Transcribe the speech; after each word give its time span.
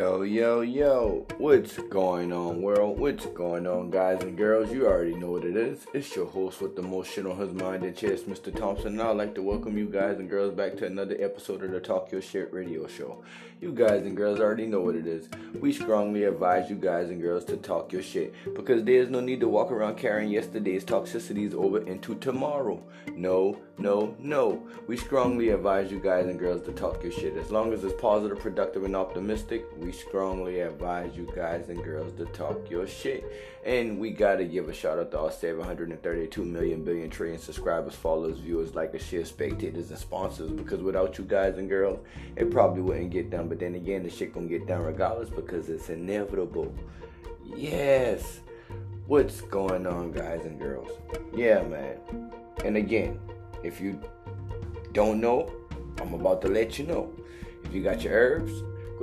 Yo, 0.00 0.22
yo, 0.22 0.62
yo, 0.62 1.26
what's 1.36 1.76
going 1.90 2.32
on, 2.32 2.62
world? 2.62 2.98
What's 2.98 3.26
going 3.26 3.66
on, 3.66 3.90
guys 3.90 4.22
and 4.22 4.34
girls? 4.34 4.72
You 4.72 4.86
already 4.86 5.14
know 5.14 5.32
what 5.32 5.44
it 5.44 5.58
is. 5.58 5.84
It's 5.92 6.16
your 6.16 6.24
host 6.24 6.62
with 6.62 6.74
the 6.74 6.80
most 6.80 7.12
shit 7.12 7.26
on 7.26 7.36
his 7.36 7.52
mind 7.52 7.82
and 7.82 7.94
chest, 7.94 8.26
Mr. 8.26 8.50
Thompson. 8.58 8.98
And 8.98 9.02
I'd 9.02 9.18
like 9.18 9.34
to 9.34 9.42
welcome 9.42 9.76
you 9.76 9.84
guys 9.84 10.18
and 10.18 10.30
girls 10.30 10.54
back 10.54 10.78
to 10.78 10.86
another 10.86 11.18
episode 11.20 11.62
of 11.62 11.72
the 11.72 11.80
Talk 11.80 12.10
Your 12.12 12.22
Shit 12.22 12.50
radio 12.50 12.86
show. 12.86 13.22
You 13.60 13.72
guys 13.72 14.04
and 14.04 14.16
girls 14.16 14.40
already 14.40 14.64
know 14.64 14.80
what 14.80 14.94
it 14.94 15.06
is. 15.06 15.28
We 15.60 15.70
strongly 15.74 16.24
advise 16.24 16.70
you 16.70 16.76
guys 16.76 17.10
and 17.10 17.20
girls 17.20 17.44
to 17.44 17.58
talk 17.58 17.92
your 17.92 18.02
shit 18.02 18.32
because 18.54 18.84
there's 18.84 19.10
no 19.10 19.20
need 19.20 19.40
to 19.40 19.48
walk 19.48 19.70
around 19.70 19.98
carrying 19.98 20.30
yesterday's 20.30 20.82
toxicities 20.82 21.52
over 21.52 21.86
into 21.86 22.14
tomorrow. 22.14 22.82
No, 23.14 23.60
no, 23.76 24.16
no. 24.18 24.66
We 24.86 24.96
strongly 24.96 25.50
advise 25.50 25.92
you 25.92 26.00
guys 26.00 26.26
and 26.26 26.38
girls 26.38 26.62
to 26.62 26.72
talk 26.72 27.02
your 27.02 27.12
shit. 27.12 27.36
As 27.36 27.50
long 27.50 27.74
as 27.74 27.84
it's 27.84 28.00
positive, 28.00 28.38
productive, 28.38 28.84
and 28.84 28.96
optimistic, 28.96 29.66
we 29.76 29.89
strongly 29.92 30.60
advise 30.60 31.16
you 31.16 31.30
guys 31.34 31.68
and 31.68 31.82
girls 31.82 32.12
to 32.14 32.26
talk 32.26 32.70
your 32.70 32.86
shit. 32.86 33.24
And 33.64 33.98
we 33.98 34.10
gotta 34.10 34.44
give 34.44 34.68
a 34.68 34.74
shout 34.74 34.98
out 34.98 35.10
to 35.12 35.18
all 35.18 35.30
732 35.30 36.44
million 36.44 36.84
billion 36.84 37.10
trillion 37.10 37.38
subscribers, 37.38 37.94
followers, 37.94 38.38
viewers, 38.38 38.74
like 38.74 38.92
likers, 38.92 39.00
share, 39.00 39.24
spectators, 39.24 39.90
and 39.90 39.98
sponsors. 39.98 40.50
Because 40.50 40.80
without 40.80 41.18
you 41.18 41.24
guys 41.24 41.58
and 41.58 41.68
girls, 41.68 42.00
it 42.36 42.50
probably 42.50 42.82
wouldn't 42.82 43.10
get 43.10 43.30
done. 43.30 43.48
But 43.48 43.60
then 43.60 43.74
again, 43.74 44.02
the 44.02 44.10
shit 44.10 44.32
gonna 44.32 44.46
get 44.46 44.66
done 44.66 44.82
regardless 44.82 45.30
because 45.30 45.68
it's 45.68 45.88
inevitable. 45.88 46.74
Yes. 47.44 48.40
What's 49.06 49.40
going 49.40 49.86
on, 49.86 50.12
guys 50.12 50.44
and 50.44 50.58
girls? 50.58 50.90
Yeah, 51.34 51.62
man. 51.62 51.98
And 52.64 52.76
again, 52.76 53.18
if 53.64 53.80
you 53.80 54.00
don't 54.92 55.20
know, 55.20 55.50
I'm 56.00 56.14
about 56.14 56.40
to 56.42 56.48
let 56.48 56.78
you 56.78 56.86
know. 56.86 57.12
If 57.64 57.74
you 57.74 57.82
got 57.82 58.02
your 58.02 58.12
herbs, 58.14 58.52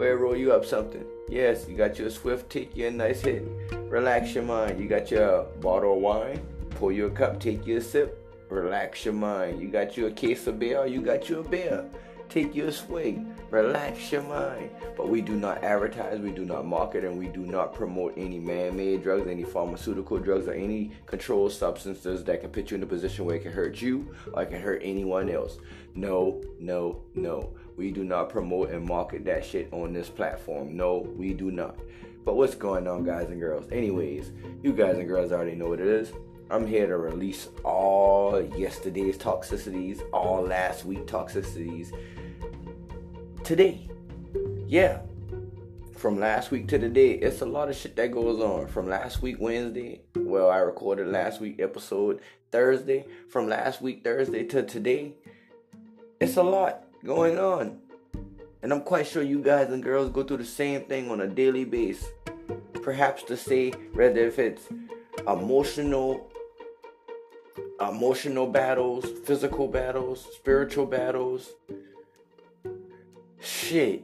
ahead 0.04 0.20
roll 0.20 0.36
you 0.36 0.52
up 0.52 0.66
something. 0.66 1.06
Yes, 1.30 1.68
you 1.68 1.76
got 1.76 1.98
your 1.98 2.10
swift, 2.10 2.50
take 2.50 2.76
you 2.76 2.88
a 2.88 2.92
nice 2.92 3.22
hit. 3.22 3.44
Relax 3.90 4.36
your 4.36 4.44
mind. 4.44 4.80
You 4.80 4.88
got 4.88 5.12
your 5.12 5.44
bottle 5.62 5.96
of 5.96 6.02
wine, 6.02 6.46
pour 6.72 6.92
you 6.92 7.08
a 7.08 7.10
cup, 7.10 7.40
take 7.40 7.66
you 7.66 7.78
a 7.78 7.82
sip. 7.82 8.24
Relax 8.50 9.04
your 9.04 9.14
mind. 9.14 9.60
You 9.62 9.68
got 9.68 9.98
you 9.98 10.08
a 10.08 10.12
case 10.12 10.48
of 10.48 10.60
beer, 10.60 10.86
you 10.86 11.02
got 11.02 11.30
you 11.30 11.40
a 11.40 11.44
beer. 11.44 11.86
Take 12.30 12.56
you 12.56 12.68
a 12.68 12.72
swig. 12.72 13.26
Relax 13.52 14.12
your 14.12 14.24
mind. 14.24 14.70
But 14.98 15.10
we 15.10 15.22
do 15.22 15.34
not 15.36 15.64
advertise, 15.64 16.20
we 16.20 16.32
do 16.32 16.44
not 16.44 16.66
market, 16.66 17.06
and 17.06 17.18
we 17.18 17.28
do 17.28 17.42
not 17.42 17.74
promote 17.74 18.14
any 18.18 18.40
man-made 18.40 19.04
drugs, 19.04 19.28
any 19.28 19.44
pharmaceutical 19.44 20.18
drugs, 20.20 20.48
or 20.48 20.54
any 20.54 20.92
controlled 21.06 21.54
substances 21.54 22.24
that 22.26 22.42
can 22.42 22.50
put 22.50 22.70
you 22.70 22.76
in 22.76 22.84
a 22.84 22.86
position 22.86 23.26
where 23.26 23.38
it 23.38 23.44
can 23.44 23.54
hurt 23.54 23.82
you 23.82 24.14
or 24.34 24.44
it 24.44 24.50
can 24.50 24.62
hurt 24.62 24.82
anyone 24.84 25.30
else. 25.30 25.58
No, 25.96 26.44
no, 26.60 27.02
no. 27.16 27.54
We 27.78 27.92
do 27.92 28.04
not 28.04 28.30
promote 28.30 28.72
and 28.72 28.86
market 28.86 29.24
that 29.26 29.46
shit 29.46 29.72
on 29.72 29.94
this 29.94 30.10
platform. 30.10 30.76
No, 30.76 31.08
we 31.16 31.34
do 31.34 31.52
not. 31.52 31.78
But 32.26 32.36
what's 32.36 32.56
going 32.56 32.88
on, 32.88 33.06
guys 33.06 33.30
and 33.30 33.40
girls? 33.40 33.72
Anyways, 33.72 34.32
you 34.64 34.74
guys 34.74 34.98
and 34.98 35.08
girls 35.08 35.32
already 35.32 35.56
know 35.56 35.70
what 35.70 35.80
it 35.80 35.88
is. 35.88 36.12
I'm 36.50 36.66
here 36.66 36.88
to 36.88 36.98
release 36.98 37.50
all 37.64 38.42
yesterday's 38.58 39.18
toxicities, 39.18 40.02
all 40.12 40.42
last 40.42 40.86
week 40.86 41.06
toxicities 41.06 41.92
today. 43.44 43.88
Yeah. 44.68 45.02
From 45.96 46.20
last 46.20 46.52
week 46.52 46.68
to 46.70 46.80
today, 46.80 47.12
it's 47.12 47.42
a 47.42 47.46
lot 47.46 47.70
of 47.70 47.76
shit 47.76 47.96
that 47.96 48.12
goes 48.12 48.42
on. 48.42 48.68
From 48.68 48.88
last 48.88 49.22
week 49.22 49.38
Wednesday, 49.40 50.02
well, 50.16 50.50
I 50.50 50.58
recorded 50.58 51.08
last 51.08 51.40
week 51.40 51.60
episode 51.60 52.22
Thursday. 52.52 53.06
From 53.30 53.48
last 53.48 53.82
week 53.82 54.04
Thursday 54.04 54.44
to 54.46 54.64
today, 54.64 55.14
it's 56.20 56.38
a 56.38 56.44
lot 56.44 56.87
going 57.08 57.40
on. 57.40 57.80
And 58.62 58.74
I'm 58.74 58.82
quite 58.82 59.08
sure 59.08 59.24
you 59.24 59.42
guys 59.42 59.70
and 59.70 59.82
girls 59.82 60.12
go 60.12 60.24
through 60.24 60.38
the 60.38 60.46
same 60.46 60.84
thing 60.84 61.10
on 61.10 61.22
a 61.22 61.28
daily 61.28 61.64
basis. 61.64 62.06
Perhaps 62.84 63.24
to 63.24 63.38
say, 63.38 63.72
whether 63.94 64.20
if 64.20 64.38
it's 64.38 64.68
emotional, 65.26 66.30
emotional 67.80 68.46
battles, 68.46 69.06
physical 69.24 69.70
battles, 69.70 70.28
spiritual 70.36 70.86
battles, 70.86 71.54
shit. 73.40 74.04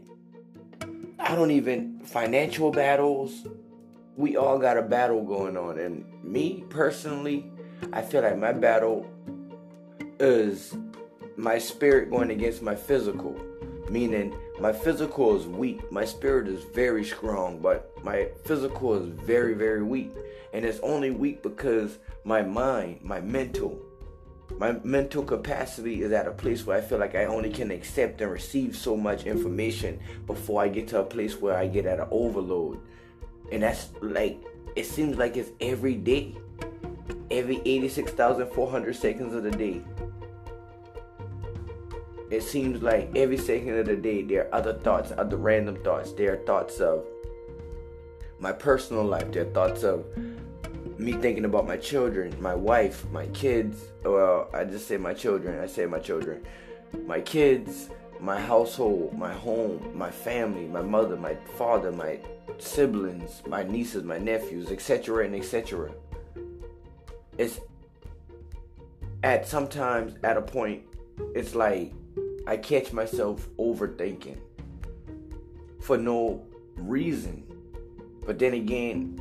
I 1.19 1.35
don't 1.35 1.51
even 1.51 1.99
financial 2.05 2.71
battles. 2.71 3.45
We 4.15 4.37
all 4.37 4.59
got 4.59 4.77
a 4.77 4.81
battle 4.81 5.23
going 5.23 5.57
on, 5.57 5.77
and 5.77 6.05
me 6.23 6.63
personally, 6.69 7.51
I 7.91 8.01
feel 8.01 8.21
like 8.21 8.37
my 8.37 8.53
battle 8.53 9.05
is 10.19 10.73
my 11.35 11.57
spirit 11.57 12.09
going 12.09 12.31
against 12.31 12.61
my 12.61 12.75
physical. 12.75 13.39
Meaning, 13.89 14.35
my 14.59 14.71
physical 14.71 15.35
is 15.35 15.45
weak, 15.45 15.91
my 15.91 16.05
spirit 16.05 16.47
is 16.47 16.63
very 16.63 17.03
strong, 17.03 17.59
but 17.59 17.91
my 18.03 18.29
physical 18.45 18.93
is 18.93 19.07
very, 19.07 19.53
very 19.53 19.83
weak. 19.83 20.11
And 20.53 20.63
it's 20.63 20.79
only 20.79 21.11
weak 21.11 21.43
because 21.43 21.97
my 22.23 22.41
mind, 22.41 22.99
my 23.03 23.19
mental, 23.19 23.81
my 24.57 24.73
mental 24.83 25.23
capacity 25.23 26.03
is 26.03 26.11
at 26.11 26.27
a 26.27 26.31
place 26.31 26.65
where 26.65 26.77
I 26.77 26.81
feel 26.81 26.99
like 26.99 27.15
I 27.15 27.25
only 27.25 27.49
can 27.49 27.71
accept 27.71 28.21
and 28.21 28.31
receive 28.31 28.75
so 28.75 28.95
much 28.95 29.25
information 29.25 29.99
before 30.27 30.61
I 30.61 30.67
get 30.67 30.87
to 30.89 30.99
a 30.99 31.03
place 31.03 31.39
where 31.41 31.57
I 31.57 31.67
get 31.67 31.85
at 31.85 31.99
an 31.99 32.07
overload. 32.11 32.79
And 33.51 33.63
that's 33.63 33.89
like, 34.01 34.41
it 34.75 34.85
seems 34.85 35.17
like 35.17 35.37
it's 35.37 35.51
every 35.59 35.95
day, 35.95 36.35
every 37.31 37.61
86,400 37.65 38.95
seconds 38.95 39.33
of 39.33 39.43
the 39.43 39.51
day. 39.51 39.81
It 42.33 42.41
seems 42.41 42.81
like 42.81 43.15
every 43.15 43.37
second 43.37 43.77
of 43.77 43.85
the 43.85 43.95
day 43.95 44.23
there 44.23 44.47
are 44.47 44.55
other 44.55 44.73
thoughts, 44.73 45.11
other 45.15 45.37
random 45.37 45.75
thoughts. 45.83 46.13
There 46.13 46.33
are 46.33 46.37
thoughts 46.37 46.79
of 46.79 47.05
my 48.39 48.51
personal 48.51 49.03
life, 49.03 49.31
there 49.31 49.43
are 49.43 49.51
thoughts 49.51 49.83
of 49.83 50.03
me 50.97 51.13
thinking 51.13 51.45
about 51.45 51.67
my 51.67 51.77
children, 51.77 52.35
my 52.41 52.55
wife, 52.55 53.05
my 53.11 53.27
kids. 53.27 53.83
Well, 54.03 54.49
I 54.51 54.63
just 54.63 54.87
say 54.87 54.97
my 54.97 55.13
children. 55.13 55.59
I 55.59 55.67
say 55.67 55.85
my 55.85 55.99
children. 55.99 56.43
My 57.05 57.21
kids, 57.21 57.91
my 58.19 58.41
household, 58.41 59.13
my 59.15 59.31
home, 59.31 59.95
my 59.95 60.09
family, 60.09 60.65
my 60.65 60.81
mother, 60.81 61.15
my 61.15 61.35
father, 61.55 61.91
my 61.91 62.17
siblings, 62.57 63.43
my 63.45 63.61
nieces, 63.61 64.03
my 64.03 64.17
nephews, 64.17 64.71
etc. 64.71 65.25
and 65.25 65.35
etc. 65.35 65.91
It's 67.37 67.59
at 69.21 69.47
sometimes 69.47 70.15
at 70.23 70.35
a 70.35 70.41
point 70.41 70.81
it's 71.35 71.53
like 71.53 71.93
I 72.45 72.57
catch 72.57 72.91
myself 72.91 73.47
overthinking 73.57 74.37
for 75.79 75.97
no 75.97 76.45
reason. 76.75 77.43
But 78.25 78.39
then 78.39 78.53
again, 78.53 79.19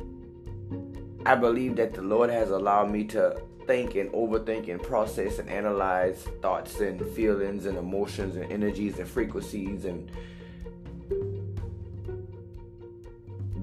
I 1.25 1.35
believe 1.35 1.75
that 1.77 1.93
the 1.93 2.01
Lord 2.01 2.29
has 2.29 2.51
allowed 2.51 2.91
me 2.91 3.05
to 3.05 3.41
think 3.65 3.95
and 3.95 4.11
overthink 4.11 4.69
and 4.69 4.81
process 4.81 5.39
and 5.39 5.49
analyze 5.49 6.23
thoughts 6.41 6.79
and 6.79 7.05
feelings 7.15 7.65
and 7.65 7.77
emotions 7.77 8.35
and 8.35 8.51
energies 8.51 8.99
and 8.99 9.07
frequencies 9.07 9.85
and 9.85 10.11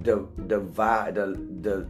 the 0.02 0.26
the 0.38 0.58
vi- 0.58 1.10
the 1.10 1.26
the 1.60 1.88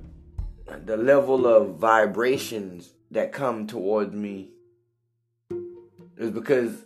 the 0.85 0.97
level 0.97 1.47
of 1.47 1.77
vibrations 1.77 2.93
that 3.13 3.33
come 3.33 3.67
towards 3.67 4.13
me 4.13 4.51
is 6.17 6.31
because 6.31 6.85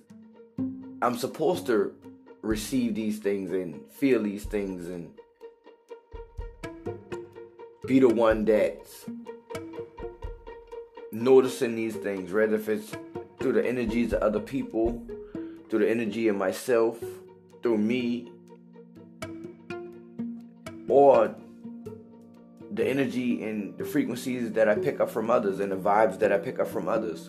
I'm 1.05 1.19
supposed 1.19 1.67
to 1.67 1.93
receive 2.41 2.95
these 2.95 3.19
things 3.19 3.51
and 3.53 3.87
feel 3.91 4.23
these 4.23 4.45
things 4.45 4.87
and 4.89 5.11
be 7.87 7.99
the 7.99 8.09
one 8.09 8.47
that's 8.47 9.05
noticing 11.13 11.77
these 11.77 11.95
things, 11.95 12.33
whether 12.33 12.57
if 12.57 12.71
it's 12.71 12.93
through 13.39 13.53
the 13.53 13.67
energies 13.67 14.15
of 14.15 14.23
other 14.23 14.41
people, 14.41 15.07
through 15.69 15.81
the 15.81 15.91
energy 15.91 16.29
of 16.29 16.37
myself, 16.37 16.99
through 17.63 17.77
me, 17.77 18.33
or 20.89 21.35
the 22.73 22.89
energy 22.89 23.45
and 23.45 23.77
the 23.77 23.85
frequencies 23.85 24.53
that 24.53 24.71
I 24.71 24.75
pick 24.75 25.01
up 25.01 25.11
from 25.11 25.29
others 25.29 25.61
and 25.61 25.71
the 25.71 25.77
vibes 25.77 26.19
that 26.21 26.33
I 26.33 26.39
pick 26.39 26.59
up 26.59 26.67
from 26.67 26.89
others. 26.89 27.29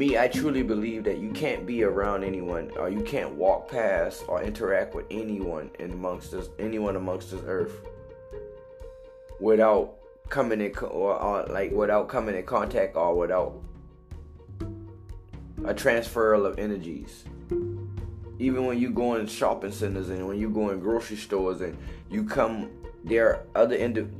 Me, 0.00 0.16
I 0.16 0.28
truly 0.28 0.62
believe 0.62 1.04
that 1.04 1.18
you 1.18 1.30
can't 1.30 1.66
be 1.66 1.82
around 1.82 2.24
anyone 2.24 2.70
or 2.78 2.88
you 2.88 3.02
can't 3.02 3.34
walk 3.34 3.70
past 3.70 4.24
or 4.28 4.42
interact 4.42 4.94
with 4.94 5.04
anyone 5.10 5.70
in 5.78 5.90
amongst 5.90 6.30
this 6.30 6.48
anyone 6.58 6.96
amongst 6.96 7.32
this 7.32 7.42
earth 7.44 7.86
without 9.40 9.96
coming 10.30 10.62
in 10.62 10.74
or, 10.78 11.20
or 11.20 11.44
like 11.48 11.70
without 11.72 12.08
coming 12.08 12.34
in 12.34 12.46
contact 12.46 12.96
or 12.96 13.14
without 13.14 13.60
a 15.66 15.74
transfer 15.74 16.32
of 16.32 16.58
energies. 16.58 17.24
Even 18.38 18.64
when 18.64 18.78
you 18.78 18.88
go 18.88 19.16
in 19.16 19.26
shopping 19.26 19.70
centers 19.70 20.08
and 20.08 20.26
when 20.26 20.38
you 20.38 20.48
go 20.48 20.70
in 20.70 20.80
grocery 20.80 21.18
stores 21.18 21.60
and 21.60 21.76
you 22.08 22.24
come, 22.24 22.70
there 23.04 23.28
are 23.28 23.42
other 23.54 23.76
end 23.76 23.98
indi- 23.98 24.10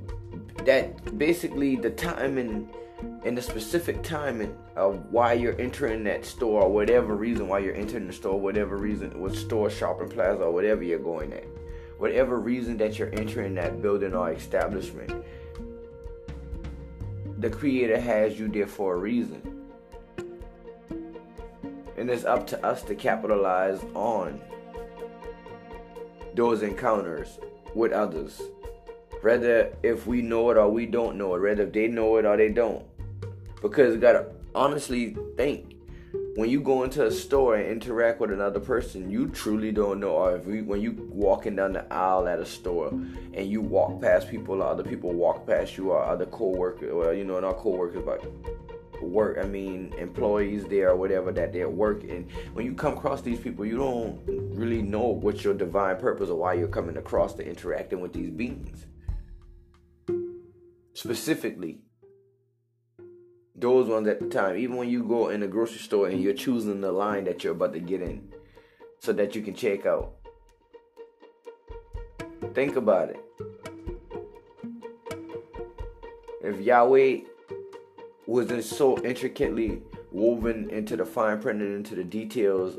that 0.66 1.16
basically 1.16 1.76
the 1.76 1.88
time 1.88 2.36
and 2.36 2.68
and 3.24 3.36
the 3.36 3.42
specific 3.42 4.02
timing 4.02 4.56
of 4.76 5.04
why 5.10 5.32
you're 5.32 5.60
entering 5.60 6.04
that 6.04 6.24
store, 6.24 6.62
or 6.62 6.72
whatever 6.72 7.14
reason 7.14 7.48
why 7.48 7.58
you're 7.58 7.74
entering 7.74 8.06
the 8.06 8.12
store, 8.12 8.38
whatever 8.38 8.76
reason, 8.76 9.20
what 9.20 9.34
store, 9.34 9.70
shopping 9.70 10.08
plaza, 10.08 10.42
or 10.42 10.52
whatever 10.52 10.82
you're 10.82 10.98
going 10.98 11.32
at, 11.32 11.44
whatever 11.98 12.38
reason 12.38 12.76
that 12.76 12.98
you're 12.98 13.14
entering 13.14 13.54
that 13.54 13.82
building 13.82 14.14
or 14.14 14.32
establishment, 14.32 15.24
the 17.38 17.50
Creator 17.50 18.00
has 18.00 18.38
you 18.38 18.48
there 18.48 18.66
for 18.66 18.94
a 18.94 18.98
reason. 18.98 19.40
And 21.96 22.08
it's 22.10 22.24
up 22.24 22.46
to 22.48 22.64
us 22.64 22.82
to 22.82 22.94
capitalize 22.94 23.82
on 23.94 24.40
those 26.34 26.62
encounters 26.62 27.38
with 27.74 27.92
others. 27.92 28.40
Whether 29.22 29.74
if 29.82 30.06
we 30.06 30.22
know 30.22 30.50
it 30.50 30.56
or 30.56 30.70
we 30.70 30.86
don't 30.86 31.16
know 31.16 31.34
it, 31.34 31.40
whether 31.40 31.64
if 31.64 31.72
they 31.72 31.88
know 31.88 32.16
it 32.16 32.24
or 32.24 32.38
they 32.38 32.48
don't. 32.48 32.84
Because 33.62 33.94
you 33.94 34.00
gotta 34.00 34.26
honestly 34.54 35.16
think 35.36 35.76
when 36.36 36.48
you 36.48 36.60
go 36.60 36.84
into 36.84 37.04
a 37.04 37.10
store 37.10 37.56
and 37.56 37.66
interact 37.66 38.20
with 38.20 38.32
another 38.32 38.60
person, 38.60 39.10
you 39.10 39.28
truly 39.28 39.72
don't 39.72 40.00
know. 40.00 40.10
Or 40.10 40.36
if 40.36 40.46
we, 40.46 40.62
when 40.62 40.80
you 40.80 40.92
walking 41.10 41.56
down 41.56 41.72
the 41.72 41.92
aisle 41.92 42.28
at 42.28 42.38
a 42.38 42.46
store 42.46 42.88
and 42.88 43.46
you 43.46 43.60
walk 43.60 44.00
past 44.00 44.28
people, 44.28 44.62
or 44.62 44.66
other 44.66 44.84
people 44.84 45.12
walk 45.12 45.46
past 45.46 45.76
you, 45.76 45.90
or 45.90 46.02
other 46.02 46.26
co-workers, 46.26 46.92
well, 46.92 47.12
you 47.12 47.24
know, 47.24 47.38
not 47.40 47.58
co-workers, 47.58 48.02
but 48.04 48.24
work. 49.02 49.38
I 49.42 49.46
mean, 49.46 49.92
employees 49.98 50.64
there 50.66 50.90
or 50.90 50.96
whatever 50.96 51.32
that 51.32 51.52
they're 51.52 51.68
working. 51.68 52.28
When 52.52 52.64
you 52.64 52.74
come 52.74 52.96
across 52.96 53.22
these 53.22 53.40
people, 53.40 53.66
you 53.66 53.76
don't 53.76 54.20
really 54.26 54.82
know 54.82 55.08
what's 55.08 55.42
your 55.44 55.54
divine 55.54 55.96
purpose 55.96 56.28
or 56.28 56.36
why 56.36 56.54
you're 56.54 56.68
coming 56.68 56.96
across 56.96 57.34
to 57.34 57.46
interacting 57.46 58.00
with 58.00 58.12
these 58.12 58.30
beings. 58.30 58.86
Specifically, 60.92 61.80
those 63.60 63.88
ones 63.88 64.08
at 64.08 64.20
the 64.20 64.26
time. 64.26 64.56
Even 64.56 64.76
when 64.76 64.88
you 64.88 65.02
go 65.02 65.28
in 65.28 65.40
the 65.40 65.46
grocery 65.46 65.78
store 65.78 66.08
and 66.08 66.20
you're 66.20 66.34
choosing 66.34 66.80
the 66.80 66.92
line 66.92 67.24
that 67.24 67.44
you're 67.44 67.52
about 67.52 67.72
to 67.72 67.80
get 67.80 68.02
in 68.02 68.32
so 68.98 69.12
that 69.12 69.34
you 69.34 69.42
can 69.42 69.54
check 69.54 69.86
out. 69.86 70.12
Think 72.54 72.76
about 72.76 73.10
it. 73.10 73.20
If 76.42 76.60
Yahweh 76.60 77.20
wasn't 78.26 78.64
so 78.64 79.02
intricately 79.04 79.82
woven 80.10 80.68
into 80.70 80.96
the 80.96 81.04
fine 81.04 81.40
print 81.40 81.60
and 81.60 81.74
into 81.76 81.94
the 81.94 82.04
details, 82.04 82.78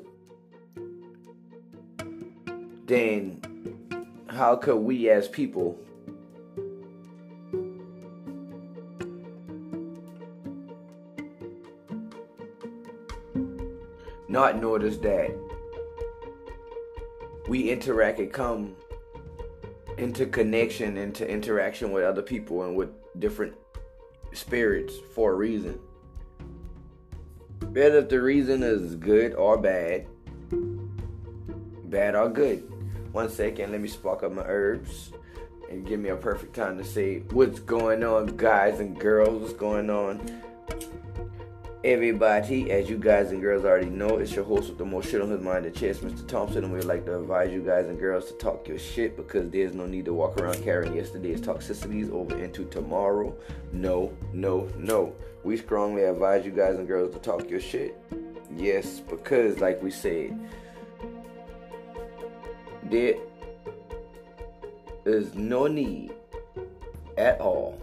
then 2.85 3.41
how 4.27 4.55
could 4.55 4.77
we 4.77 5.09
as 5.09 5.27
people 5.27 5.79
not 14.41 14.59
notice 14.59 14.97
that 14.97 15.29
we 17.47 17.69
interact 17.69 18.17
and 18.17 18.33
come 18.33 18.75
into 19.99 20.25
connection, 20.25 20.97
into 20.97 21.29
interaction 21.29 21.91
with 21.91 22.03
other 22.03 22.23
people 22.23 22.63
and 22.63 22.75
with 22.75 22.89
different 23.19 23.53
spirits 24.33 24.95
for 25.13 25.33
a 25.33 25.35
reason. 25.35 25.79
Whether 27.71 27.99
if 27.99 28.09
the 28.09 28.19
reason 28.19 28.63
is 28.63 28.95
good 28.95 29.35
or 29.35 29.59
bad, 29.59 30.07
bad 31.83 32.15
or 32.15 32.27
good. 32.27 32.67
One 33.11 33.29
second, 33.29 33.71
let 33.71 33.79
me 33.79 33.89
spark 33.89 34.23
up 34.23 34.31
my 34.31 34.43
herbs 34.43 35.11
and 35.69 35.85
give 35.85 35.99
me 35.99 36.09
a 36.09 36.15
perfect 36.15 36.55
time 36.55 36.79
to 36.79 36.83
say 36.83 37.19
what's 37.29 37.59
going 37.59 38.03
on, 38.03 38.25
guys 38.37 38.79
and 38.79 38.99
girls. 38.99 39.39
What's 39.39 39.53
going 39.53 39.91
on? 39.91 40.19
Everybody, 41.83 42.69
as 42.69 42.87
you 42.91 42.97
guys 42.99 43.31
and 43.31 43.41
girls 43.41 43.65
already 43.65 43.89
know, 43.89 44.17
it's 44.17 44.35
your 44.35 44.45
host 44.45 44.69
with 44.69 44.77
the 44.77 44.85
most 44.85 45.09
shit 45.09 45.19
on 45.19 45.31
his 45.31 45.41
mind, 45.41 45.65
the 45.65 45.71
chest, 45.71 46.01
Mr. 46.01 46.27
Thompson, 46.27 46.63
and 46.63 46.71
we'd 46.71 46.83
like 46.83 47.05
to 47.05 47.19
advise 47.19 47.51
you 47.51 47.63
guys 47.63 47.87
and 47.87 47.99
girls 47.99 48.27
to 48.27 48.33
talk 48.33 48.67
your 48.67 48.77
shit 48.77 49.17
because 49.17 49.49
there's 49.49 49.73
no 49.73 49.87
need 49.87 50.05
to 50.05 50.13
walk 50.13 50.39
around 50.39 50.63
carrying 50.63 50.95
yesterday's 50.95 51.41
toxicities 51.41 52.11
over 52.11 52.37
into 52.37 52.65
tomorrow. 52.65 53.35
No, 53.73 54.15
no, 54.31 54.69
no. 54.77 55.15
We 55.43 55.57
strongly 55.57 56.03
advise 56.03 56.45
you 56.45 56.51
guys 56.51 56.75
and 56.75 56.87
girls 56.87 57.15
to 57.15 57.19
talk 57.19 57.49
your 57.49 57.59
shit. 57.59 57.99
Yes, 58.55 58.99
because 58.99 59.57
like 59.57 59.81
we 59.81 59.89
said, 59.89 60.39
there 62.83 63.15
is 65.05 65.33
no 65.33 65.65
need 65.65 66.13
at 67.17 67.41
all 67.41 67.81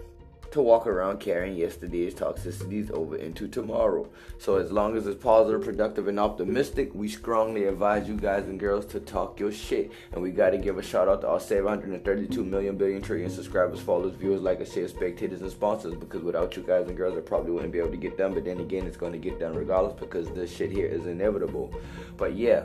to 0.51 0.63
walk 0.63 0.87
around 0.87 1.21
carrying 1.21 1.57
yesterday's 1.57 2.15
toxicities 2.15 2.91
over 2.91 3.17
into 3.17 3.49
tomorrow. 3.49 4.09
So, 4.39 4.57
as 4.57 4.73
long 4.73 4.97
as 4.97 5.07
it's 5.07 5.23
positive, 5.23 5.63
productive, 5.63 6.09
and 6.09 6.19
optimistic, 6.19 6.95
we 6.95 7.09
strongly 7.09 7.65
advise 7.65 8.09
you 8.09 8.17
guys 8.17 8.45
and 8.45 8.59
girls 8.59 8.87
to 8.87 9.01
talk 9.01 9.39
your 9.39 9.53
shit. 9.53 9.93
And 10.13 10.23
we 10.23 10.31
got 10.31 10.51
to 10.51 10.59
give 10.59 10.79
a 10.79 10.83
shout 10.83 11.09
out 11.09 11.21
to 11.23 11.29
our 11.29 11.41
732 11.41 12.45
million 12.45 12.77
billion 12.77 13.03
trillion 13.03 13.31
subscribers, 13.31 13.81
followers, 13.81 14.15
viewers, 14.15 14.41
like 14.41 14.65
share, 14.67 14.89
spectators, 14.89 15.43
and 15.43 15.51
sponsors. 15.51 15.95
Because 15.95 16.23
without 16.23 16.57
you 16.57 16.63
guys 16.63 16.87
and 16.89 16.97
girls, 16.97 17.17
I 17.19 17.21
probably 17.21 17.53
wouldn't 17.53 17.73
be 17.73 17.79
able 17.79 17.91
to 17.91 17.97
get 17.97 18.17
done. 18.17 18.35
But 18.35 18.45
then 18.45 18.61
again, 18.61 18.87
it's 18.87 18.97
to 18.97 19.19
get 19.19 19.39
done 19.39 19.55
regardless 19.55 19.99
because 19.99 20.29
this 20.31 20.55
shit 20.55 20.71
here 20.71 20.87
is 20.87 21.07
inevitable. 21.07 21.75
But 22.17 22.37
yeah, 22.37 22.65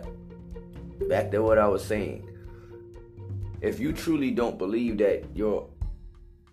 back 1.09 1.31
to 1.31 1.41
what 1.41 1.57
I 1.57 1.68
was 1.68 1.83
saying. 1.83 2.30
If 3.62 3.80
you 3.80 3.94
truly 3.94 4.31
don't 4.31 4.57
believe 4.57 4.97
that 4.97 5.24
your 5.33 5.69